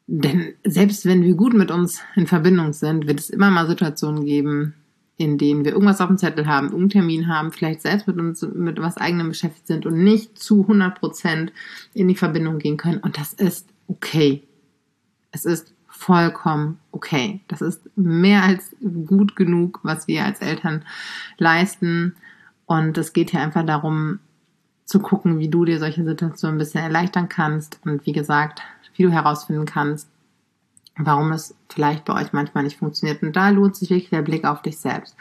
Denn 0.07 0.53
selbst 0.63 1.05
wenn 1.05 1.23
wir 1.23 1.35
gut 1.35 1.53
mit 1.53 1.71
uns 1.71 2.01
in 2.15 2.25
Verbindung 2.25 2.73
sind, 2.73 3.05
wird 3.05 3.19
es 3.19 3.29
immer 3.29 3.51
mal 3.51 3.67
Situationen 3.67 4.25
geben, 4.25 4.75
in 5.17 5.37
denen 5.37 5.65
wir 5.65 5.73
irgendwas 5.73 5.99
auf 5.99 6.07
dem 6.07 6.17
Zettel 6.17 6.47
haben, 6.47 6.67
irgendeinen 6.67 6.89
Termin 6.89 7.27
haben, 7.27 7.51
vielleicht 7.51 7.81
selbst 7.81 8.07
mit 8.07 8.17
uns 8.17 8.41
mit 8.41 8.79
was 8.79 8.97
eigenem 8.97 9.29
beschäftigt 9.29 9.67
sind 9.67 9.85
und 9.85 10.01
nicht 10.01 10.39
zu 10.39 10.61
100 10.61 10.97
Prozent 10.97 11.51
in 11.93 12.07
die 12.07 12.15
Verbindung 12.15 12.59
gehen 12.59 12.77
können. 12.77 12.99
Und 12.99 13.17
das 13.17 13.33
ist 13.33 13.67
okay. 13.87 14.43
Es 15.31 15.45
ist 15.45 15.73
vollkommen 15.87 16.79
okay. 16.91 17.41
Das 17.47 17.61
ist 17.61 17.81
mehr 17.95 18.43
als 18.43 18.75
gut 19.05 19.35
genug, 19.35 19.79
was 19.83 20.07
wir 20.07 20.23
als 20.23 20.39
Eltern 20.39 20.85
leisten. 21.37 22.15
Und 22.65 22.97
es 22.97 23.13
geht 23.13 23.31
hier 23.31 23.41
einfach 23.41 23.65
darum, 23.65 24.19
zu 24.85 24.99
gucken, 24.99 25.37
wie 25.37 25.49
du 25.49 25.65
dir 25.65 25.77
solche 25.77 26.03
Situationen 26.03 26.55
ein 26.55 26.59
bisschen 26.59 26.81
erleichtern 26.81 27.29
kannst. 27.29 27.79
Und 27.85 28.05
wie 28.05 28.11
gesagt, 28.11 28.61
wie 28.95 29.03
du 29.03 29.11
herausfinden 29.11 29.65
kannst, 29.65 30.09
warum 30.97 31.31
es 31.31 31.55
vielleicht 31.69 32.05
bei 32.05 32.13
euch 32.13 32.33
manchmal 32.33 32.63
nicht 32.63 32.77
funktioniert. 32.77 33.21
Und 33.21 33.35
da 33.35 33.49
lohnt 33.49 33.75
sich 33.75 33.89
wirklich 33.89 34.09
der 34.09 34.21
Blick 34.21 34.45
auf 34.45 34.61
dich 34.61 34.77
selbst. 34.77 35.15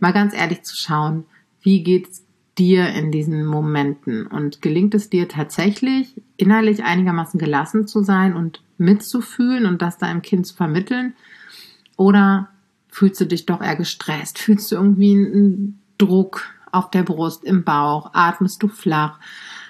Mal 0.00 0.12
ganz 0.12 0.34
ehrlich 0.34 0.62
zu 0.62 0.76
schauen, 0.76 1.24
wie 1.60 1.82
geht's 1.82 2.24
dir 2.58 2.88
in 2.88 3.10
diesen 3.10 3.46
Momenten 3.46 4.26
und 4.26 4.60
gelingt 4.60 4.94
es 4.94 5.08
dir 5.08 5.28
tatsächlich 5.28 6.20
innerlich 6.36 6.84
einigermaßen 6.84 7.40
gelassen 7.40 7.86
zu 7.86 8.02
sein 8.02 8.36
und 8.36 8.62
mitzufühlen 8.78 9.66
und 9.66 9.80
das 9.80 9.98
deinem 9.98 10.22
Kind 10.22 10.46
zu 10.46 10.54
vermitteln? 10.54 11.14
Oder 11.96 12.48
fühlst 12.88 13.20
du 13.20 13.26
dich 13.26 13.46
doch 13.46 13.60
eher 13.60 13.76
gestresst? 13.76 14.38
Fühlst 14.38 14.70
du 14.70 14.76
irgendwie 14.76 15.12
einen 15.12 15.80
Druck 15.98 16.42
auf 16.70 16.90
der 16.90 17.02
Brust, 17.02 17.44
im 17.44 17.64
Bauch? 17.64 18.10
Atmest 18.12 18.62
du 18.62 18.68
flach? 18.68 19.18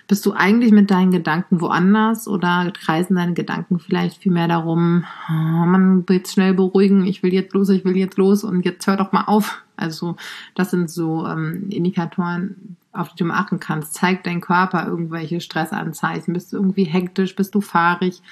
Bist 0.09 0.27
du 0.27 0.33
eigentlich 0.33 0.73
mit 0.73 0.91
deinen 0.91 1.13
Gedanken 1.13 1.61
woanders 1.61 2.27
oder 2.27 2.73
kreisen 2.73 3.15
deine 3.15 3.35
Gedanken 3.35 3.79
vielleicht 3.79 4.23
viel 4.23 4.33
mehr 4.33 4.49
darum, 4.49 5.05
oh, 5.29 5.33
man 5.33 6.07
will 6.09 6.17
jetzt 6.17 6.33
schnell 6.33 6.55
beruhigen, 6.55 7.07
ich 7.07 7.23
will 7.23 7.33
jetzt 7.33 7.55
los, 7.55 7.69
ich 7.71 7.85
will 7.85 7.97
jetzt 7.97 8.19
los 8.19 8.45
und 8.45 8.65
jetzt 8.65 8.87
hör 8.87 8.97
doch 8.97 9.13
mal 9.13 9.25
auf. 9.27 9.63
Also 9.83 10.17
das 10.55 10.71
sind 10.71 10.91
so 10.91 11.27
ähm, 11.27 11.69
Indikatoren, 11.71 12.77
auf 12.93 13.15
die 13.15 13.25
du 13.25 13.31
achten 13.31 13.61
kannst. 13.61 13.95
Zeigt 13.95 14.27
dein 14.27 14.41
Körper 14.41 14.87
irgendwelche 14.87 15.41
Stressanzeichen? 15.41 16.35
Bist 16.35 16.53
du 16.53 16.57
irgendwie 16.57 16.85
hektisch? 16.85 17.35
Bist 17.37 17.55
du 17.55 17.61
fahrig? 17.61 18.23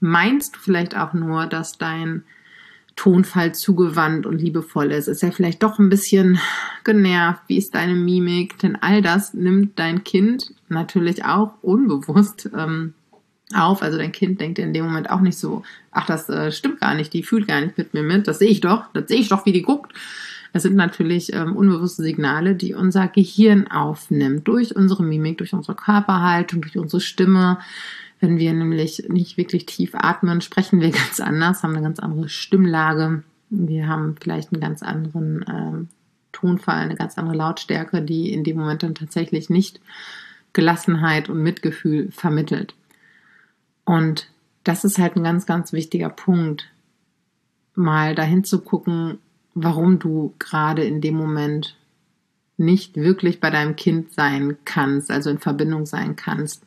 Meinst 0.00 0.56
du 0.56 0.60
vielleicht 0.60 0.96
auch 0.96 1.12
nur, 1.12 1.46
dass 1.46 1.78
dein 1.78 2.22
Tonfall 2.98 3.54
zugewandt 3.54 4.26
und 4.26 4.40
liebevoll 4.40 4.90
ist? 4.92 5.08
Ist 5.08 5.22
er 5.22 5.32
vielleicht 5.32 5.62
doch 5.62 5.78
ein 5.78 5.88
bisschen 5.88 6.38
genervt? 6.84 7.42
Wie 7.46 7.56
ist 7.56 7.74
deine 7.74 7.94
Mimik? 7.94 8.58
Denn 8.58 8.76
all 8.76 9.02
das 9.02 9.34
nimmt 9.34 9.78
dein 9.78 10.04
Kind 10.04 10.52
natürlich 10.68 11.24
auch 11.24 11.52
unbewusst 11.62 12.50
ähm, 12.56 12.94
auf. 13.54 13.82
Also 13.82 13.98
dein 13.98 14.12
Kind 14.12 14.40
denkt 14.40 14.58
in 14.58 14.74
dem 14.74 14.84
Moment 14.84 15.10
auch 15.10 15.20
nicht 15.20 15.38
so, 15.38 15.62
ach, 15.90 16.06
das 16.06 16.28
äh, 16.28 16.52
stimmt 16.52 16.80
gar 16.80 16.94
nicht, 16.94 17.12
die 17.12 17.22
fühlt 17.22 17.48
gar 17.48 17.60
nicht 17.60 17.78
mit 17.78 17.94
mir 17.94 18.02
mit. 18.02 18.28
Das 18.28 18.38
sehe 18.38 18.50
ich 18.50 18.60
doch, 18.60 18.84
das 18.92 19.08
sehe 19.08 19.20
ich 19.20 19.28
doch, 19.28 19.46
wie 19.46 19.52
die 19.52 19.62
guckt. 19.62 19.92
Es 20.58 20.64
sind 20.64 20.74
natürlich 20.74 21.32
ähm, 21.32 21.54
unbewusste 21.54 22.02
Signale, 22.02 22.56
die 22.56 22.74
unser 22.74 23.06
Gehirn 23.06 23.68
aufnimmt 23.68 24.48
durch 24.48 24.74
unsere 24.74 25.04
Mimik, 25.04 25.38
durch 25.38 25.52
unsere 25.52 25.76
Körperhaltung, 25.76 26.62
durch 26.62 26.76
unsere 26.76 27.00
Stimme, 27.00 27.58
wenn 28.18 28.38
wir 28.38 28.52
nämlich 28.52 29.04
nicht 29.08 29.36
wirklich 29.36 29.66
tief 29.66 29.94
atmen, 29.94 30.40
sprechen 30.40 30.80
wir 30.80 30.90
ganz 30.90 31.20
anders, 31.20 31.62
haben 31.62 31.74
eine 31.74 31.82
ganz 31.82 32.00
andere 32.00 32.28
Stimmlage. 32.28 33.22
Wir 33.50 33.86
haben 33.86 34.16
vielleicht 34.20 34.52
einen 34.52 34.60
ganz 34.60 34.82
anderen 34.82 35.44
ähm, 35.48 35.88
Tonfall, 36.32 36.78
eine 36.78 36.96
ganz 36.96 37.16
andere 37.18 37.36
Lautstärke, 37.36 38.02
die 38.02 38.32
in 38.32 38.42
dem 38.42 38.56
Moment 38.56 38.82
dann 38.82 38.96
tatsächlich 38.96 39.50
nicht 39.50 39.80
Gelassenheit 40.54 41.28
und 41.28 41.40
Mitgefühl 41.40 42.10
vermittelt. 42.10 42.74
Und 43.84 44.28
das 44.64 44.82
ist 44.84 44.98
halt 44.98 45.14
ein 45.14 45.22
ganz, 45.22 45.46
ganz 45.46 45.72
wichtiger 45.72 46.08
Punkt, 46.08 46.68
mal 47.76 48.16
dahin 48.16 48.42
zu 48.42 48.60
gucken, 48.60 49.20
warum 49.62 49.98
du 49.98 50.34
gerade 50.38 50.84
in 50.84 51.00
dem 51.00 51.14
Moment 51.14 51.76
nicht 52.56 52.96
wirklich 52.96 53.40
bei 53.40 53.50
deinem 53.50 53.76
Kind 53.76 54.12
sein 54.12 54.56
kannst, 54.64 55.10
also 55.10 55.30
in 55.30 55.38
Verbindung 55.38 55.86
sein 55.86 56.16
kannst 56.16 56.62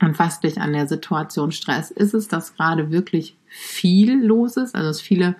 und 0.00 0.18
was 0.18 0.40
dich 0.40 0.60
an 0.60 0.72
der 0.72 0.86
Situation 0.86 1.50
stresst. 1.50 1.90
Ist 1.92 2.14
es, 2.14 2.28
dass 2.28 2.54
gerade 2.54 2.90
wirklich 2.90 3.36
viel 3.46 4.22
los 4.22 4.56
ist, 4.56 4.74
also 4.74 4.88
dass 4.88 5.00
viele 5.00 5.36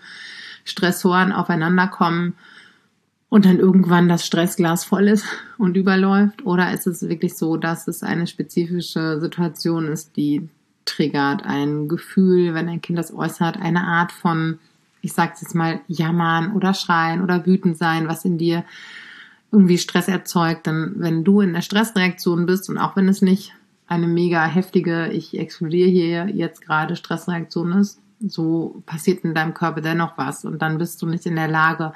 Stressoren 0.65 1.33
aufeinander 1.33 1.87
kommen 1.87 2.35
und 3.29 3.45
dann 3.45 3.59
irgendwann 3.59 4.09
das 4.09 4.27
Stressglas 4.27 4.85
voll 4.85 5.09
ist 5.09 5.27
und 5.59 5.77
überläuft? 5.77 6.45
Oder 6.45 6.73
ist 6.73 6.87
es 6.87 7.09
wirklich 7.09 7.37
so, 7.37 7.57
dass 7.57 7.89
es 7.89 8.03
eine 8.03 8.27
spezifische 8.27 9.21
Situation 9.21 9.89
ist, 9.89 10.17
die 10.17 10.49
triggert 10.87 11.45
ein 11.45 11.87
Gefühl, 11.89 12.55
wenn 12.55 12.69
ein 12.69 12.81
Kind 12.81 12.99
das 12.99 13.13
äußert, 13.13 13.59
eine 13.59 13.85
Art 13.85 14.11
von, 14.11 14.59
ich 15.01 15.13
sag's 15.13 15.41
jetzt 15.41 15.55
mal, 15.55 15.81
jammern 15.87 16.53
oder 16.53 16.75
schreien 16.75 17.23
oder 17.23 17.47
wütend 17.47 17.79
sein, 17.79 18.09
was 18.09 18.25
in 18.25 18.39
dir 18.39 18.65
irgendwie 19.51 19.79
Stress 19.79 20.09
erzeugt, 20.09 20.67
dann 20.67 20.95
wenn 20.97 21.25
du 21.25 21.41
in 21.41 21.55
der 21.55 21.63
Stressreaktion 21.63 22.47
bist 22.47 22.69
und 22.69 22.79
auch 22.79 22.97
wenn 22.97 23.09
es 23.09 23.23
nicht 23.23 23.55
eine 23.87 24.07
mega 24.07 24.45
heftige, 24.45 25.09
ich 25.09 25.39
explodiere 25.39 25.89
hier 25.89 26.29
jetzt 26.29 26.61
gerade 26.61 26.97
Stressreaktion 26.97 27.73
ist, 27.73 28.01
so 28.21 28.83
passiert 28.85 29.25
in 29.25 29.35
deinem 29.35 29.55
Körper 29.55 29.81
dennoch 29.81 30.19
was 30.19 30.45
und 30.45 30.61
dann 30.61 30.79
bist 30.79 31.01
du 31.01 31.07
nicht 31.07 31.25
in 31.25 31.37
der 31.37 31.49
Lage, 31.49 31.93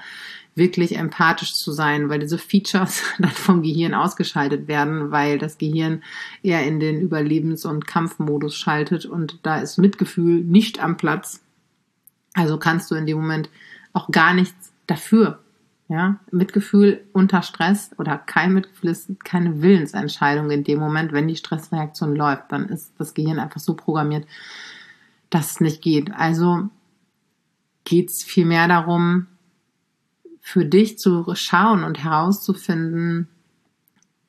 wirklich 0.54 0.97
empathisch 0.97 1.54
zu 1.54 1.73
sein, 1.73 2.09
weil 2.09 2.18
diese 2.18 2.38
Features 2.38 3.02
dann 3.18 3.30
vom 3.30 3.62
Gehirn 3.62 3.94
ausgeschaltet 3.94 4.68
werden, 4.68 5.11
weil 5.11 5.38
das 5.38 5.59
Gehirn 5.59 6.02
eher 6.42 6.64
in 6.64 6.80
den 6.80 7.00
Überlebens- 7.00 7.66
und 7.66 7.87
Kampfmodus 7.87 8.54
schaltet 8.54 9.06
und 9.06 9.38
da 9.42 9.59
ist 9.61 9.78
Mitgefühl 9.78 10.42
nicht 10.42 10.82
am 10.82 10.97
Platz. 10.97 11.41
Also 12.34 12.58
kannst 12.58 12.90
du 12.90 12.94
in 12.94 13.06
dem 13.06 13.18
Moment 13.18 13.50
auch 13.92 14.08
gar 14.10 14.34
nichts 14.34 14.72
dafür. 14.86 15.38
Ja, 15.88 16.20
Mitgefühl 16.30 17.04
unter 17.12 17.42
Stress 17.42 17.90
oder 17.98 18.16
kein 18.16 18.54
Mitgefühl 18.54 18.90
ist 18.90 19.10
keine 19.24 19.60
Willensentscheidung 19.60 20.50
in 20.50 20.64
dem 20.64 20.78
Moment, 20.78 21.12
wenn 21.12 21.28
die 21.28 21.36
Stressreaktion 21.36 22.16
läuft, 22.16 22.50
dann 22.50 22.70
ist 22.70 22.94
das 22.96 23.12
Gehirn 23.12 23.38
einfach 23.38 23.60
so 23.60 23.74
programmiert, 23.74 24.26
dass 25.28 25.50
es 25.50 25.60
nicht 25.60 25.82
geht. 25.82 26.10
Also 26.14 26.70
geht 27.84 28.08
es 28.08 28.22
vielmehr 28.22 28.68
darum, 28.68 29.26
für 30.40 30.64
dich 30.64 30.98
zu 30.98 31.26
schauen 31.34 31.84
und 31.84 32.02
herauszufinden, 32.02 33.28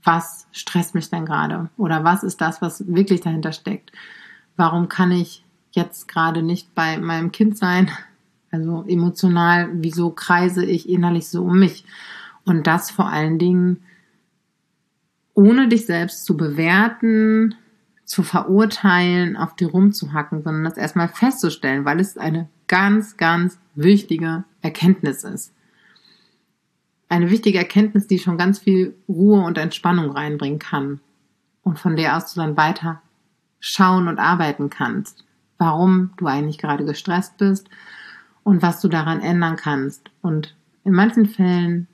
was 0.03 0.47
stresst 0.51 0.95
mich 0.95 1.09
denn 1.09 1.25
gerade 1.25 1.69
oder 1.77 2.03
was 2.03 2.23
ist 2.23 2.41
das, 2.41 2.61
was 2.61 2.87
wirklich 2.93 3.21
dahinter 3.21 3.53
steckt. 3.53 3.91
Warum 4.57 4.89
kann 4.89 5.11
ich 5.11 5.42
jetzt 5.73 6.07
gerade 6.07 6.41
nicht 6.41 6.73
bei 6.73 6.97
meinem 6.97 7.31
Kind 7.31 7.57
sein, 7.57 7.91
also 8.51 8.85
emotional, 8.87 9.69
wieso 9.73 10.11
kreise 10.11 10.63
ich 10.63 10.87
innerlich 10.87 11.27
so 11.27 11.43
um 11.43 11.59
mich? 11.59 11.85
Und 12.45 12.67
das 12.67 12.91
vor 12.91 13.09
allen 13.09 13.39
Dingen 13.39 13.83
ohne 15.33 15.67
dich 15.67 15.85
selbst 15.87 16.25
zu 16.25 16.37
bewerten, 16.37 17.55
zu 18.05 18.21
verurteilen, 18.21 19.35
auf 19.35 19.55
dir 19.55 19.69
rumzuhacken, 19.69 20.43
sondern 20.43 20.63
das 20.63 20.77
erstmal 20.77 21.07
festzustellen, 21.07 21.85
weil 21.85 21.99
es 21.99 22.17
eine 22.17 22.47
ganz, 22.67 23.17
ganz 23.17 23.57
wichtige 23.75 24.43
Erkenntnis 24.61 25.23
ist. 25.23 25.53
Eine 27.09 27.31
wichtige 27.31 27.57
Erkenntnis, 27.57 28.07
die 28.07 28.19
schon 28.19 28.37
ganz 28.37 28.59
viel 28.59 28.95
Ruhe 29.07 29.41
und 29.43 29.57
Entspannung 29.57 30.11
reinbringen 30.11 30.59
kann 30.59 30.99
und 31.63 31.79
von 31.79 31.95
der 31.95 32.17
aus 32.17 32.33
du 32.33 32.39
dann 32.39 32.57
weiter 32.57 33.01
schauen 33.59 34.07
und 34.07 34.19
arbeiten 34.19 34.69
kannst, 34.69 35.23
warum 35.57 36.11
du 36.17 36.27
eigentlich 36.27 36.57
gerade 36.57 36.85
gestresst 36.85 37.37
bist 37.37 37.69
und 38.43 38.61
was 38.61 38.81
du 38.81 38.87
daran 38.87 39.21
ändern 39.21 39.55
kannst. 39.55 40.09
Und 40.21 40.55
in 40.83 40.93
manchen 40.93 41.27
Fällen 41.27 41.87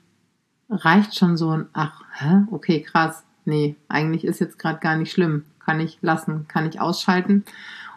reicht 0.68 1.16
schon 1.16 1.36
so 1.36 1.50
ein, 1.50 1.66
ach, 1.72 2.02
hä? 2.14 2.42
okay, 2.50 2.82
krass, 2.82 3.24
nee, 3.44 3.76
eigentlich 3.88 4.24
ist 4.24 4.40
jetzt 4.40 4.58
gerade 4.58 4.80
gar 4.80 4.96
nicht 4.96 5.12
schlimm, 5.12 5.44
kann 5.58 5.80
ich 5.80 5.98
lassen, 6.00 6.46
kann 6.48 6.68
ich 6.68 6.80
ausschalten. 6.80 7.44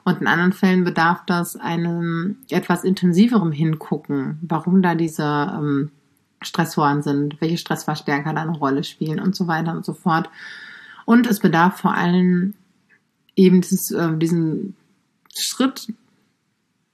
Und 0.04 0.22
in 0.22 0.28
anderen 0.28 0.54
Fällen 0.54 0.84
bedarf 0.84 1.22
das 1.26 1.56
einem 1.56 2.38
etwas 2.50 2.84
intensiverem 2.84 3.52
Hingucken, 3.52 4.38
warum 4.42 4.82
da 4.82 4.96
diese 4.96 5.24
ähm, 5.24 5.92
Stressoren 6.42 7.02
sind, 7.02 7.40
welche 7.40 7.58
Stressverstärker 7.58 8.34
da 8.34 8.42
eine 8.42 8.58
Rolle 8.58 8.84
spielen 8.84 9.22
und 9.22 9.36
so 9.36 9.48
weiter 9.48 9.72
und 9.72 9.86
so 9.86 9.94
fort. 9.94 10.30
Und 11.06 11.26
es 11.28 11.40
bedarf 11.40 11.80
vor 11.80 11.94
allem 11.94 12.54
eben 13.36 13.62
dieses, 13.62 13.92
äh, 13.92 14.18
diesen 14.18 14.76
Schritt 15.36 15.88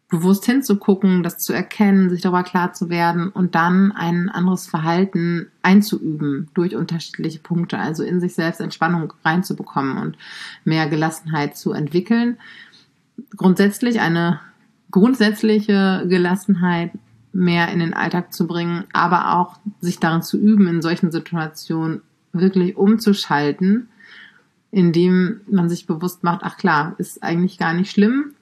bewusst 0.09 0.45
hinzugucken, 0.45 1.21
das 1.21 1.37
zu 1.37 1.53
erkennen, 1.53 2.09
sich 2.09 2.21
darüber 2.21 2.43
klar 2.43 2.73
zu 2.73 2.89
werden 2.89 3.29
und 3.29 3.53
dann 3.53 3.91
ein 3.91 4.29
anderes 4.29 4.67
Verhalten 4.67 5.51
einzuüben 5.61 6.49
durch 6.55 6.75
unterschiedliche 6.75 7.39
Punkte, 7.39 7.77
also 7.77 8.03
in 8.03 8.19
sich 8.19 8.33
selbst 8.33 8.59
Entspannung 8.59 9.13
reinzubekommen 9.23 9.97
und 9.97 10.17
mehr 10.65 10.89
Gelassenheit 10.89 11.55
zu 11.55 11.73
entwickeln. 11.73 12.37
Grundsätzlich 13.37 13.99
eine 13.99 14.39
grundsätzliche 14.89 16.05
Gelassenheit 16.07 16.91
mehr 17.31 17.71
in 17.71 17.79
den 17.79 17.93
Alltag 17.93 18.33
zu 18.33 18.47
bringen, 18.47 18.85
aber 18.91 19.37
auch 19.37 19.59
sich 19.79 19.99
darin 19.99 20.23
zu 20.23 20.39
üben, 20.39 20.67
in 20.67 20.81
solchen 20.81 21.11
Situationen 21.11 22.01
wirklich 22.33 22.77
umzuschalten, 22.77 23.89
indem 24.71 25.41
man 25.49 25.69
sich 25.69 25.87
bewusst 25.87 26.23
macht, 26.23 26.41
ach 26.43 26.57
klar, 26.57 26.95
ist 26.97 27.23
eigentlich 27.23 27.57
gar 27.57 27.73
nicht 27.73 27.91
schlimm, 27.91 28.33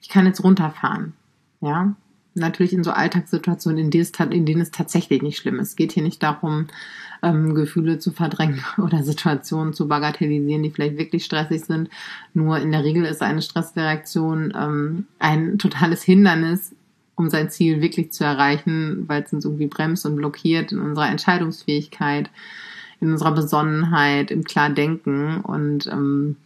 ich 0.00 0.08
kann 0.08 0.26
jetzt 0.26 0.42
runterfahren. 0.42 1.14
Ja, 1.60 1.94
natürlich 2.34 2.72
in 2.72 2.84
so 2.84 2.90
Alltagssituationen, 2.90 3.78
in 3.78 3.90
denen 3.90 4.02
es, 4.02 4.12
in 4.30 4.46
denen 4.46 4.60
es 4.60 4.70
tatsächlich 4.70 5.22
nicht 5.22 5.38
schlimm 5.38 5.58
ist. 5.58 5.68
Es 5.68 5.76
geht 5.76 5.92
hier 5.92 6.02
nicht 6.02 6.22
darum, 6.22 6.66
ähm, 7.22 7.54
Gefühle 7.54 7.98
zu 7.98 8.12
verdrängen 8.12 8.62
oder 8.78 9.02
Situationen 9.02 9.72
zu 9.72 9.88
bagatellisieren, 9.88 10.62
die 10.62 10.70
vielleicht 10.70 10.98
wirklich 10.98 11.24
stressig 11.24 11.64
sind. 11.64 11.88
Nur 12.34 12.58
in 12.58 12.72
der 12.72 12.84
Regel 12.84 13.04
ist 13.04 13.22
eine 13.22 13.42
Stressreaktion 13.42 14.52
ähm, 14.56 15.06
ein 15.18 15.58
totales 15.58 16.02
Hindernis, 16.02 16.74
um 17.16 17.30
sein 17.30 17.50
Ziel 17.50 17.80
wirklich 17.80 18.12
zu 18.12 18.24
erreichen, 18.24 19.04
weil 19.06 19.22
es 19.22 19.32
uns 19.32 19.44
irgendwie 19.44 19.68
bremst 19.68 20.04
und 20.04 20.16
blockiert 20.16 20.72
in 20.72 20.80
unserer 20.80 21.08
Entscheidungsfähigkeit, 21.08 22.28
in 23.04 23.12
unserer 23.12 23.32
Besonnenheit, 23.32 24.30
im 24.30 24.44
Klardenken 24.44 25.40
und 25.40 25.86
ähm, 25.86 26.36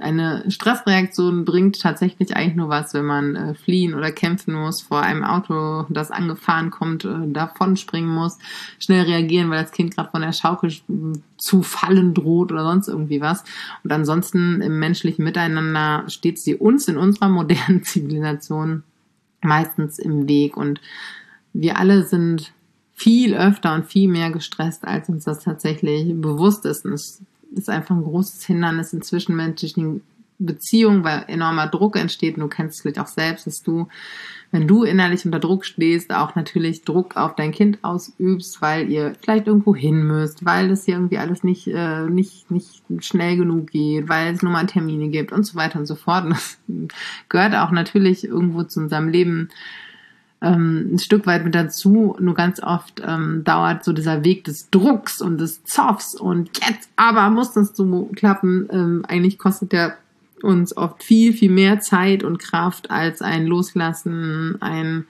eine 0.00 0.44
Stressreaktion 0.50 1.46
bringt 1.46 1.80
tatsächlich 1.80 2.36
eigentlich 2.36 2.56
nur 2.56 2.68
was, 2.68 2.92
wenn 2.92 3.06
man 3.06 3.36
äh, 3.36 3.54
fliehen 3.54 3.94
oder 3.94 4.12
kämpfen 4.12 4.52
muss, 4.52 4.82
vor 4.82 5.00
einem 5.00 5.24
Auto, 5.24 5.86
das 5.88 6.10
angefahren 6.10 6.70
kommt, 6.70 7.04
äh, 7.06 7.26
davon 7.28 7.76
springen 7.76 8.14
muss, 8.14 8.38
schnell 8.78 9.04
reagieren, 9.04 9.48
weil 9.48 9.62
das 9.62 9.72
Kind 9.72 9.94
gerade 9.94 10.10
von 10.10 10.20
der 10.20 10.32
Schaukel 10.32 10.72
zu 11.38 11.62
fallen 11.62 12.12
droht 12.12 12.52
oder 12.52 12.64
sonst 12.64 12.88
irgendwie 12.88 13.22
was. 13.22 13.44
Und 13.82 13.90
ansonsten 13.90 14.60
im 14.60 14.78
menschlichen 14.78 15.24
Miteinander 15.24 16.04
steht 16.08 16.38
sie 16.38 16.54
uns 16.54 16.86
in 16.88 16.98
unserer 16.98 17.28
modernen 17.30 17.82
Zivilisation 17.82 18.82
meistens 19.40 19.98
im 19.98 20.28
Weg. 20.28 20.56
Und 20.56 20.82
wir 21.54 21.78
alle 21.78 22.04
sind 22.04 22.52
viel 22.98 23.36
öfter 23.36 23.74
und 23.74 23.86
viel 23.86 24.08
mehr 24.08 24.30
gestresst, 24.30 24.84
als 24.84 25.08
uns 25.08 25.24
das 25.24 25.44
tatsächlich 25.44 26.20
bewusst 26.20 26.64
ist. 26.66 26.84
Und 26.84 26.94
es 26.94 27.22
ist 27.54 27.70
einfach 27.70 27.94
ein 27.94 28.02
großes 28.02 28.44
Hindernis 28.44 28.92
in 28.92 29.02
zwischenmenschlichen 29.02 30.02
Beziehungen, 30.40 31.04
weil 31.04 31.24
enormer 31.28 31.68
Druck 31.68 31.94
entsteht. 31.94 32.34
Und 32.34 32.42
du 32.42 32.48
kennst 32.48 32.76
es 32.76 32.82
vielleicht 32.82 32.98
auch 32.98 33.06
selbst, 33.06 33.46
dass 33.46 33.62
du, 33.62 33.86
wenn 34.50 34.66
du 34.66 34.82
innerlich 34.82 35.24
unter 35.24 35.38
Druck 35.38 35.64
stehst, 35.64 36.12
auch 36.12 36.34
natürlich 36.34 36.82
Druck 36.82 37.16
auf 37.16 37.36
dein 37.36 37.52
Kind 37.52 37.78
ausübst, 37.82 38.60
weil 38.60 38.90
ihr 38.90 39.14
vielleicht 39.20 39.46
irgendwo 39.46 39.76
hin 39.76 40.04
müsst, 40.04 40.44
weil 40.44 40.68
das 40.68 40.84
hier 40.84 40.94
irgendwie 40.94 41.18
alles 41.18 41.44
nicht, 41.44 41.68
äh, 41.68 42.08
nicht, 42.08 42.50
nicht 42.50 42.82
schnell 42.98 43.36
genug 43.36 43.70
geht, 43.70 44.08
weil 44.08 44.34
es 44.34 44.42
nur 44.42 44.50
mal 44.50 44.66
Termine 44.66 45.08
gibt 45.08 45.30
und 45.30 45.44
so 45.44 45.54
weiter 45.54 45.78
und 45.78 45.86
so 45.86 45.94
fort. 45.94 46.24
Und 46.24 46.32
das 46.32 46.58
gehört 47.28 47.54
auch 47.54 47.70
natürlich 47.70 48.24
irgendwo 48.24 48.64
zu 48.64 48.80
unserem 48.80 49.08
Leben 49.08 49.50
ähm, 50.40 50.94
ein 50.94 50.98
Stück 50.98 51.26
weit 51.26 51.44
mit 51.44 51.54
dazu. 51.54 52.16
Nur 52.20 52.34
ganz 52.34 52.62
oft 52.62 53.02
ähm, 53.06 53.42
dauert 53.44 53.84
so 53.84 53.92
dieser 53.92 54.24
Weg 54.24 54.44
des 54.44 54.70
Drucks 54.70 55.20
und 55.20 55.38
des 55.38 55.64
Zoffs 55.64 56.14
und 56.14 56.50
jetzt 56.66 56.90
aber 56.96 57.28
muss 57.30 57.52
das 57.52 57.76
so 57.76 58.08
klappen. 58.14 58.68
Ähm, 58.70 59.04
eigentlich 59.06 59.38
kostet 59.38 59.72
der 59.72 59.96
uns 60.42 60.76
oft 60.76 61.02
viel, 61.02 61.32
viel 61.32 61.50
mehr 61.50 61.80
Zeit 61.80 62.22
und 62.22 62.38
Kraft 62.38 62.90
als 62.90 63.22
ein 63.22 63.46
Loslassen, 63.46 64.56
ein 64.60 65.06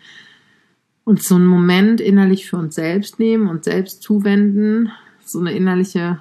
uns 1.05 1.27
so 1.27 1.37
einen 1.37 1.47
Moment 1.47 2.03
innerlich 2.03 2.49
für 2.49 2.59
uns 2.59 2.75
selbst 2.75 3.19
nehmen 3.19 3.49
und 3.49 3.65
selbst 3.65 4.03
zuwenden, 4.03 4.93
so 5.25 5.41
eine 5.41 5.53
innerliche 5.53 6.21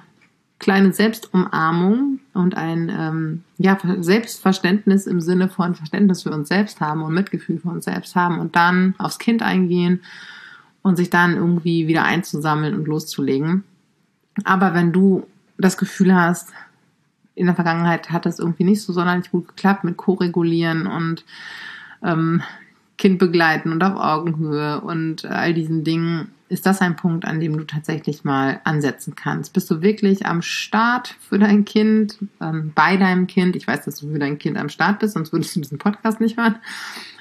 kleine 0.58 0.92
Selbstumarmung 0.92 2.18
und 2.34 2.56
ein 2.56 2.88
ähm, 2.88 3.44
ja, 3.58 3.78
Selbstverständnis 4.00 5.06
im 5.06 5.20
Sinne 5.20 5.48
von 5.48 5.74
Verständnis 5.74 6.22
für 6.22 6.30
uns 6.30 6.48
selbst 6.48 6.80
haben 6.80 7.02
und 7.02 7.14
Mitgefühl 7.14 7.58
für 7.58 7.68
uns 7.68 7.84
selbst 7.84 8.16
haben 8.16 8.38
und 8.38 8.56
dann 8.56 8.94
aufs 8.98 9.18
Kind 9.18 9.42
eingehen 9.42 10.00
und 10.82 10.96
sich 10.96 11.10
dann 11.10 11.36
irgendwie 11.36 11.86
wieder 11.86 12.04
einzusammeln 12.04 12.74
und 12.74 12.88
loszulegen. 12.88 13.64
Aber 14.44 14.74
wenn 14.74 14.92
du 14.92 15.26
das 15.58 15.76
Gefühl 15.76 16.14
hast, 16.14 16.50
in 17.34 17.46
der 17.46 17.54
Vergangenheit 17.54 18.10
hat 18.10 18.26
das 18.26 18.40
irgendwie 18.40 18.64
nicht 18.64 18.82
so 18.82 18.92
sonderlich 18.92 19.30
gut 19.30 19.48
geklappt 19.48 19.84
mit 19.84 19.96
Co-regulieren 19.96 20.86
und 20.88 21.24
ähm, 22.02 22.42
Kind 22.96 23.20
begleiten 23.20 23.70
und 23.70 23.82
auf 23.84 23.96
Augenhöhe 23.96 24.80
und 24.80 25.24
all 25.24 25.54
diesen 25.54 25.84
Dingen, 25.84 26.32
ist 26.48 26.64
das 26.64 26.80
ein 26.80 26.96
Punkt, 26.96 27.24
an 27.24 27.40
dem 27.40 27.56
du 27.56 27.64
tatsächlich 27.64 28.24
mal 28.24 28.60
ansetzen 28.64 29.14
kannst? 29.14 29.52
Bist 29.52 29.70
du 29.70 29.82
wirklich 29.82 30.26
am 30.26 30.42
Start 30.42 31.14
für 31.20 31.38
dein 31.38 31.64
Kind, 31.64 32.18
ähm, 32.40 32.72
bei 32.74 32.96
deinem 32.96 33.26
Kind? 33.26 33.54
Ich 33.56 33.66
weiß, 33.66 33.84
dass 33.84 33.96
du 33.96 34.10
für 34.10 34.18
dein 34.18 34.38
Kind 34.38 34.56
am 34.56 34.68
Start 34.68 34.98
bist, 34.98 35.14
sonst 35.14 35.32
würdest 35.32 35.54
du 35.54 35.60
diesen 35.60 35.78
Podcast 35.78 36.20
nicht 36.20 36.38
hören. 36.38 36.56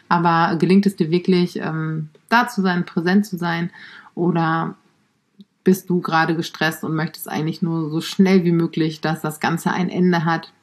Aber 0.09 0.55
gelingt 0.55 0.85
es 0.85 0.95
dir 0.95 1.11
wirklich, 1.11 1.59
ähm, 1.59 2.09
da 2.29 2.47
zu 2.47 2.61
sein, 2.61 2.85
präsent 2.85 3.25
zu 3.25 3.37
sein? 3.37 3.69
Oder 4.15 4.75
bist 5.63 5.89
du 5.89 5.99
gerade 5.99 6.35
gestresst 6.35 6.85
und 6.85 6.95
möchtest 6.95 7.29
eigentlich 7.29 7.61
nur 7.61 7.89
so 7.89 7.99
schnell 7.99 8.45
wie 8.45 8.53
möglich, 8.53 9.01
dass 9.01 9.21
das 9.21 9.41
Ganze 9.41 9.71
ein 9.71 9.89
Ende 9.89 10.23
hat? 10.23 10.53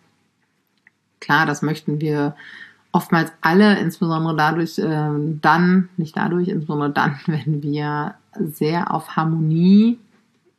Klar, 1.21 1.45
das 1.45 1.61
möchten 1.61 2.01
wir 2.01 2.35
oftmals 2.93 3.31
alle, 3.43 3.79
insbesondere 3.79 4.37
dadurch, 4.37 4.79
äh, 4.79 5.11
dann, 5.43 5.91
nicht 5.99 6.17
dadurch, 6.17 6.49
insbesondere 6.49 6.91
dann, 6.91 7.21
wenn 7.27 7.63
wir 7.63 8.15
sehr 8.39 8.93
auf 8.93 9.17
Harmonie 9.17 9.99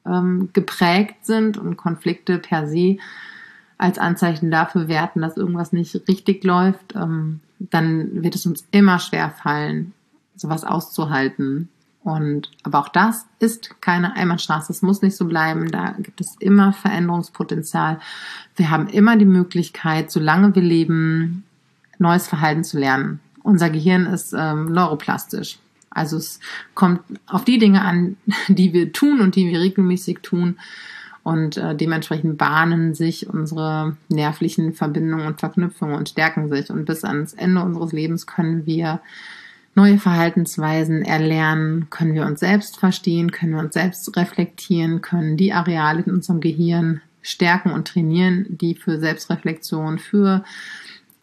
ähm, 0.05 0.49
geprägt 0.53 1.25
sind 1.25 1.57
und 1.57 1.77
Konflikte 1.77 2.37
per 2.37 2.67
se 2.67 2.97
als 3.77 3.97
Anzeichen 3.97 4.51
dafür 4.51 4.87
werten, 4.87 5.21
dass 5.21 5.37
irgendwas 5.37 5.73
nicht 5.73 6.07
richtig 6.07 6.43
läuft, 6.43 6.95
ähm, 6.95 7.41
dann 7.59 8.23
wird 8.23 8.35
es 8.35 8.45
uns 8.45 8.65
immer 8.71 8.99
schwer 8.99 9.29
fallen, 9.29 9.93
sowas 10.35 10.63
auszuhalten. 10.63 11.69
Und 12.03 12.51
aber 12.63 12.79
auch 12.79 12.89
das 12.89 13.25
ist 13.39 13.81
keine 13.81 14.15
Einbahnstraße. 14.15 14.71
Es 14.71 14.81
muss 14.81 15.01
nicht 15.01 15.17
so 15.17 15.25
bleiben. 15.25 15.71
Da 15.71 15.95
gibt 15.97 16.21
es 16.21 16.35
immer 16.39 16.71
Veränderungspotenzial. 16.71 17.99
Wir 18.55 18.69
haben 18.69 18.87
immer 18.87 19.17
die 19.17 19.25
Möglichkeit, 19.25 20.11
solange 20.11 20.53
wir 20.53 20.61
leben, 20.61 21.43
neues 21.97 22.27
Verhalten 22.27 22.63
zu 22.63 22.77
lernen. 22.77 23.19
Unser 23.41 23.69
Gehirn 23.69 24.05
ist 24.05 24.33
ähm, 24.37 24.71
neuroplastisch. 24.71 25.57
Also 25.95 26.17
es 26.17 26.39
kommt 26.75 27.01
auf 27.25 27.45
die 27.45 27.57
Dinge 27.57 27.81
an, 27.81 28.17
die 28.47 28.73
wir 28.73 28.93
tun 28.93 29.21
und 29.21 29.35
die 29.35 29.47
wir 29.47 29.59
regelmäßig 29.59 30.19
tun. 30.21 30.57
Und 31.23 31.57
äh, 31.57 31.75
dementsprechend 31.75 32.37
bahnen 32.37 32.93
sich 32.93 33.27
unsere 33.27 33.97
nervlichen 34.09 34.73
Verbindungen 34.73 35.25
und 35.25 35.39
Verknüpfungen 35.39 35.95
und 35.95 36.09
stärken 36.09 36.49
sich. 36.49 36.69
Und 36.69 36.85
bis 36.85 37.03
ans 37.03 37.33
Ende 37.33 37.63
unseres 37.63 37.93
Lebens 37.93 38.27
können 38.27 38.67
wir 38.67 38.99
neue 39.73 39.97
Verhaltensweisen 39.97 41.01
erlernen, 41.01 41.89
können 41.89 42.13
wir 42.13 42.25
uns 42.25 42.39
selbst 42.39 42.77
verstehen, 42.77 43.31
können 43.31 43.53
wir 43.53 43.59
uns 43.59 43.73
selbst 43.73 44.15
reflektieren, 44.15 45.01
können 45.01 45.35
die 45.35 45.51
Areale 45.51 46.03
in 46.03 46.13
unserem 46.13 46.39
Gehirn 46.39 47.01
stärken 47.21 47.71
und 47.71 47.87
trainieren, 47.87 48.45
die 48.49 48.75
für 48.75 48.99
Selbstreflexion, 48.99 49.97
für 49.97 50.43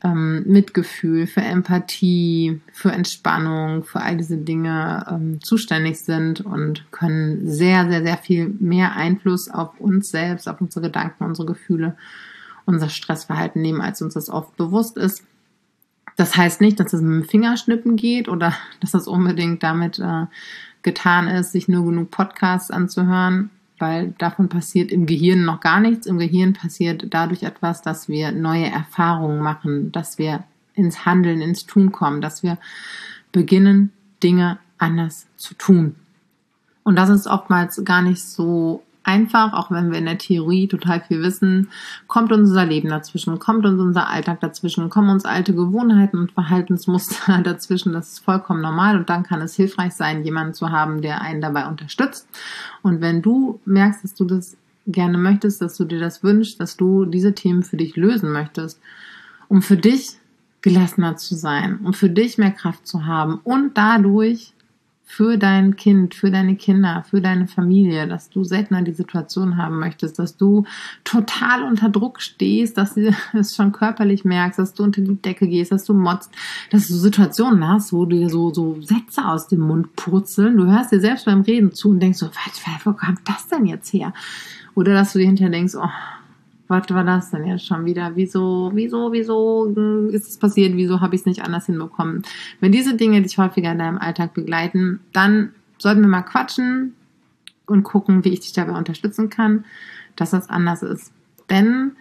ähm, 0.05 0.43
Mitgefühl, 0.47 1.27
für 1.27 1.43
Empathie, 1.43 2.61
für 2.73 2.91
Entspannung, 2.91 3.85
für 3.85 4.01
all 4.01 4.17
diese 4.17 4.37
Dinge 4.37 5.07
ähm, 5.09 5.41
zuständig 5.41 6.01
sind 6.01 6.41
und 6.41 6.91
können 6.91 7.49
sehr, 7.49 7.89
sehr, 7.89 8.03
sehr 8.03 8.17
viel 8.17 8.55
mehr 8.59 8.97
Einfluss 8.97 9.49
auf 9.49 9.79
uns 9.81 10.11
selbst, 10.11 10.49
auf 10.49 10.61
unsere 10.61 10.87
Gedanken, 10.87 11.25
unsere 11.25 11.47
Gefühle, 11.47 11.97
unser 12.65 12.89
Stressverhalten 12.89 13.63
nehmen, 13.63 13.81
als 13.81 14.03
uns 14.03 14.15
das 14.15 14.29
oft 14.29 14.57
bewusst 14.57 14.97
ist. 14.97 15.25
Das 16.17 16.37
heißt 16.37 16.61
nicht, 16.61 16.79
dass 16.79 16.93
es 16.93 17.01
mit 17.01 17.23
dem 17.23 17.29
Fingerschnippen 17.29 17.97
geht 17.97 18.29
oder 18.29 18.55
dass 18.81 18.91
das 18.91 19.07
unbedingt 19.07 19.63
damit 19.63 19.99
äh, 19.99 20.27
getan 20.83 21.29
ist, 21.29 21.53
sich 21.53 21.69
nur 21.69 21.85
genug 21.85 22.11
Podcasts 22.11 22.71
anzuhören 22.71 23.51
weil 23.83 24.15
davon 24.17 24.49
passiert 24.49 24.93
im 24.93 25.07
Gehirn 25.07 25.45
noch 25.45 25.59
gar 25.59 25.81
nichts. 25.81 26.07
Im 26.07 26.19
Gehirn 26.19 26.53
passiert 26.53 27.07
dadurch 27.11 27.43
etwas, 27.43 27.83
dass 27.83 28.09
wir 28.09 28.31
neue 28.31 28.67
Erfahrungen 28.67 29.41
machen, 29.41 29.91
dass 29.91 30.19
wir 30.19 30.45
ins 30.75 31.05
Handeln, 31.05 31.41
ins 31.41 31.67
Tun 31.67 31.91
kommen, 31.91 32.21
dass 32.21 32.45
wir 32.45 32.59
beginnen, 33.33 33.91
Dinge 34.23 34.59
anders 34.79 35.27
zu 35.37 35.55
tun. 35.55 35.97
Und 36.85 36.95
das 36.95 37.09
ist 37.09 37.27
oftmals 37.27 37.83
gar 37.85 38.03
nicht 38.03 38.23
so 38.23 38.85
einfach, 39.05 39.53
auch 39.53 39.71
wenn 39.71 39.91
wir 39.91 39.99
in 39.99 40.05
der 40.05 40.19
Theorie 40.19 40.69
total 40.69 41.01
viel 41.01 41.23
wissen, 41.23 41.69
kommt 42.07 42.33
unser 42.33 42.65
Leben 42.65 42.89
dazwischen, 42.89 43.39
kommt 43.39 43.67
uns 43.67 43.81
unser 43.81 44.09
Alltag 44.09 44.41
dazwischen, 44.41 44.91
kommen 44.91 45.11
uns 45.11 45.25
alte 45.25 45.55
Gewohnheiten 45.55 46.19
und 46.19 46.33
Verhaltensmuster 46.33 47.39
dazwischen. 47.45 47.93
Das 47.93 48.13
ist 48.13 48.25
vollkommen 48.25 48.61
normal 48.61 48.97
und 48.97 49.09
dann 49.11 49.23
kann 49.23 49.41
es 49.41 49.55
hilfreich 49.55 49.93
sein, 49.93 50.25
jemanden 50.25 50.55
zu 50.55 50.71
haben, 50.71 51.03
der 51.03 51.21
einen 51.21 51.41
dabei 51.41 51.67
unterstützt. 51.67 52.29
Und 52.83 53.01
wenn 53.01 53.23
du 53.23 53.61
merkst, 53.65 54.05
dass 54.05 54.15
du 54.15 54.25
das 54.25 54.57
gerne 54.87 55.19
möchtest, 55.19 55.63
dass 55.63 55.77
du 55.77 55.85
dir 55.85 56.01
das 56.01 56.23
wünschst, 56.23 56.61
dass 56.61 56.77
du 56.77 57.05
diese 57.05 57.35
Themen 57.35 57.63
für 57.63 57.77
dich 57.77 57.97
lösen 57.97 58.33
möchtest, 58.33 58.81
um 59.49 59.63
für 59.63 59.77
dich 59.77 60.19
gelassener 60.61 61.17
zu 61.17 61.35
sein, 61.35 61.81
um 61.83 61.93
für 61.93 62.09
dich 62.09 62.39
mehr 62.39 62.53
Kraft 62.53 62.87
zu 62.87 63.07
haben 63.07 63.41
und 63.43 63.77
dadurch 63.77 64.55
für 65.13 65.37
dein 65.37 65.77
Kind, 65.77 66.15
für 66.15 66.31
deine 66.31 66.57
Kinder, 66.57 67.05
für 67.07 67.21
deine 67.21 67.47
Familie, 67.47 68.09
dass 68.09 68.31
du 68.31 68.45
seltener 68.45 68.81
die 68.81 68.95
Situation 68.95 69.59
haben 69.59 69.79
möchtest, 69.79 70.19
dass 70.19 70.39
du 70.39 70.65
total 71.05 71.65
unter 71.65 71.91
Druck 71.91 72.23
stehst, 72.23 72.79
dass 72.79 72.95
du 72.95 73.15
es 73.35 73.55
schon 73.55 73.73
körperlich 73.73 74.25
merkst, 74.25 74.59
dass 74.59 74.73
du 74.73 74.85
unter 74.85 75.03
die 75.03 75.21
Decke 75.21 75.49
gehst, 75.49 75.71
dass 75.71 75.85
du 75.85 75.93
motzt, 75.93 76.31
dass 76.71 76.89
du 76.89 76.95
Situationen 76.95 77.69
hast, 77.69 77.93
wo 77.93 78.07
dir 78.07 78.31
so, 78.31 78.55
so 78.55 78.81
Sätze 78.81 79.29
aus 79.29 79.49
dem 79.49 79.61
Mund 79.61 79.95
purzeln. 79.97 80.57
Du 80.57 80.65
hörst 80.65 80.93
dir 80.93 81.01
selbst 81.01 81.27
beim 81.27 81.43
Reden 81.43 81.73
zu 81.73 81.91
und 81.91 82.01
denkst 82.01 82.19
so, 82.19 82.29
was, 82.29 82.87
wo 82.87 82.95
kommt 82.95 83.21
das 83.29 83.49
denn 83.49 83.67
jetzt 83.67 83.93
her? 83.93 84.15
Oder 84.75 84.95
dass 84.95 85.13
du 85.13 85.19
dir 85.19 85.27
hinterher 85.27 85.53
denkst, 85.53 85.75
oh, 85.77 85.91
was 86.73 86.89
war 86.91 87.05
das 87.05 87.31
denn 87.31 87.47
jetzt 87.47 87.67
schon 87.67 87.85
wieder? 87.85 88.17
Wieso, 88.17 88.73
wieso, 88.75 89.13
wieso 89.13 89.67
ist 90.09 90.29
es 90.29 90.39
passiert? 90.39 90.75
Wieso 90.75 91.01
habe 91.01 91.15
ich 91.15 91.21
es 91.21 91.27
nicht 91.27 91.45
anders 91.45 91.67
hinbekommen? 91.67 92.23
Wenn 92.61 92.73
diese 92.73 92.97
Dinge 92.97 93.21
dich 93.23 93.39
häufiger 93.39 93.73
in 93.73 93.79
deinem 93.79 93.99
Alltag 93.99 94.35
begleiten, 94.35 95.01
dann 95.13 95.53
sollten 95.79 96.01
wir 96.01 96.09
mal 96.09 96.23
quatschen 96.23 96.95
und 97.67 97.83
gucken, 97.83 98.25
wie 98.25 98.31
ich 98.31 98.41
dich 98.41 98.55
dabei 98.55 98.73
unterstützen 98.73 99.29
kann, 99.29 99.65
dass 100.17 100.31
das 100.31 100.49
anders 100.49 100.83
ist. 100.83 101.13
Denn 101.51 101.93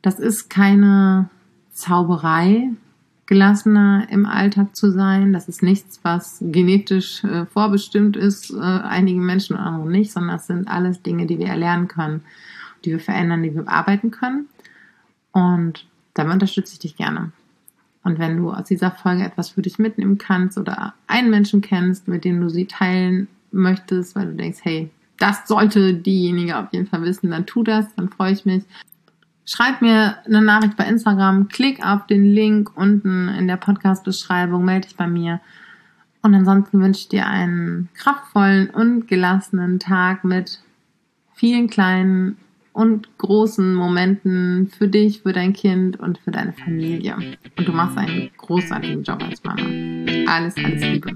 das 0.00 0.20
ist 0.20 0.48
keine 0.48 1.28
Zauberei, 1.72 2.70
gelassener 3.26 4.06
im 4.10 4.26
Alltag 4.26 4.76
zu 4.76 4.92
sein. 4.92 5.32
Das 5.32 5.48
ist 5.48 5.62
nichts, 5.62 6.00
was 6.02 6.38
genetisch 6.40 7.24
äh, 7.24 7.46
vorbestimmt 7.46 8.16
ist, 8.16 8.52
äh, 8.52 8.60
einigen 8.60 9.26
Menschen 9.26 9.56
und 9.56 9.62
anderen 9.62 9.90
nicht, 9.90 10.12
sondern 10.12 10.36
das 10.36 10.46
sind 10.46 10.68
alles 10.68 11.02
Dinge, 11.02 11.26
die 11.26 11.38
wir 11.38 11.48
erlernen 11.48 11.88
können 11.88 12.22
die 12.84 12.90
wir 12.90 13.00
verändern, 13.00 13.42
die 13.42 13.54
wir 13.54 13.62
bearbeiten 13.62 14.10
können. 14.10 14.48
Und 15.32 15.86
dabei 16.14 16.32
unterstütze 16.32 16.74
ich 16.74 16.78
dich 16.78 16.96
gerne. 16.96 17.32
Und 18.04 18.18
wenn 18.18 18.36
du 18.36 18.50
aus 18.50 18.64
dieser 18.64 18.90
Folge 18.90 19.24
etwas 19.24 19.50
für 19.50 19.62
dich 19.62 19.78
mitnehmen 19.78 20.18
kannst 20.18 20.56
oder 20.56 20.94
einen 21.06 21.30
Menschen 21.30 21.60
kennst, 21.60 22.08
mit 22.08 22.24
dem 22.24 22.40
du 22.40 22.48
sie 22.48 22.66
teilen 22.66 23.28
möchtest, 23.50 24.14
weil 24.16 24.26
du 24.26 24.34
denkst, 24.34 24.60
hey, 24.62 24.90
das 25.18 25.46
sollte 25.48 25.94
diejenige 25.94 26.56
auf 26.56 26.72
jeden 26.72 26.86
Fall 26.86 27.02
wissen, 27.02 27.30
dann 27.30 27.46
tu 27.46 27.62
das, 27.62 27.94
dann 27.96 28.08
freue 28.08 28.32
ich 28.32 28.44
mich. 28.44 28.64
Schreib 29.44 29.82
mir 29.82 30.18
eine 30.26 30.42
Nachricht 30.42 30.76
bei 30.76 30.84
Instagram, 30.84 31.48
klick 31.48 31.84
auf 31.84 32.06
den 32.06 32.24
Link 32.24 32.76
unten 32.76 33.28
in 33.28 33.48
der 33.48 33.56
Podcast-Beschreibung, 33.56 34.64
melde 34.64 34.88
dich 34.88 34.96
bei 34.96 35.06
mir. 35.06 35.40
Und 36.22 36.34
ansonsten 36.34 36.80
wünsche 36.80 37.00
ich 37.00 37.08
dir 37.08 37.26
einen 37.26 37.88
kraftvollen 37.94 38.70
und 38.70 39.08
gelassenen 39.08 39.78
Tag 39.78 40.24
mit 40.24 40.60
vielen 41.34 41.68
kleinen 41.68 42.36
und 42.78 43.18
großen 43.18 43.74
Momenten 43.74 44.68
für 44.68 44.86
dich, 44.86 45.22
für 45.22 45.32
dein 45.32 45.52
Kind 45.52 45.98
und 45.98 46.18
für 46.18 46.30
deine 46.30 46.52
Familie. 46.52 47.16
Und 47.56 47.66
du 47.66 47.72
machst 47.72 47.98
einen 47.98 48.30
großartigen 48.36 49.02
Job 49.02 49.20
als 49.20 49.42
Mama. 49.42 49.64
Alles, 50.28 50.54
alles 50.56 50.84
Liebe. 50.84 51.10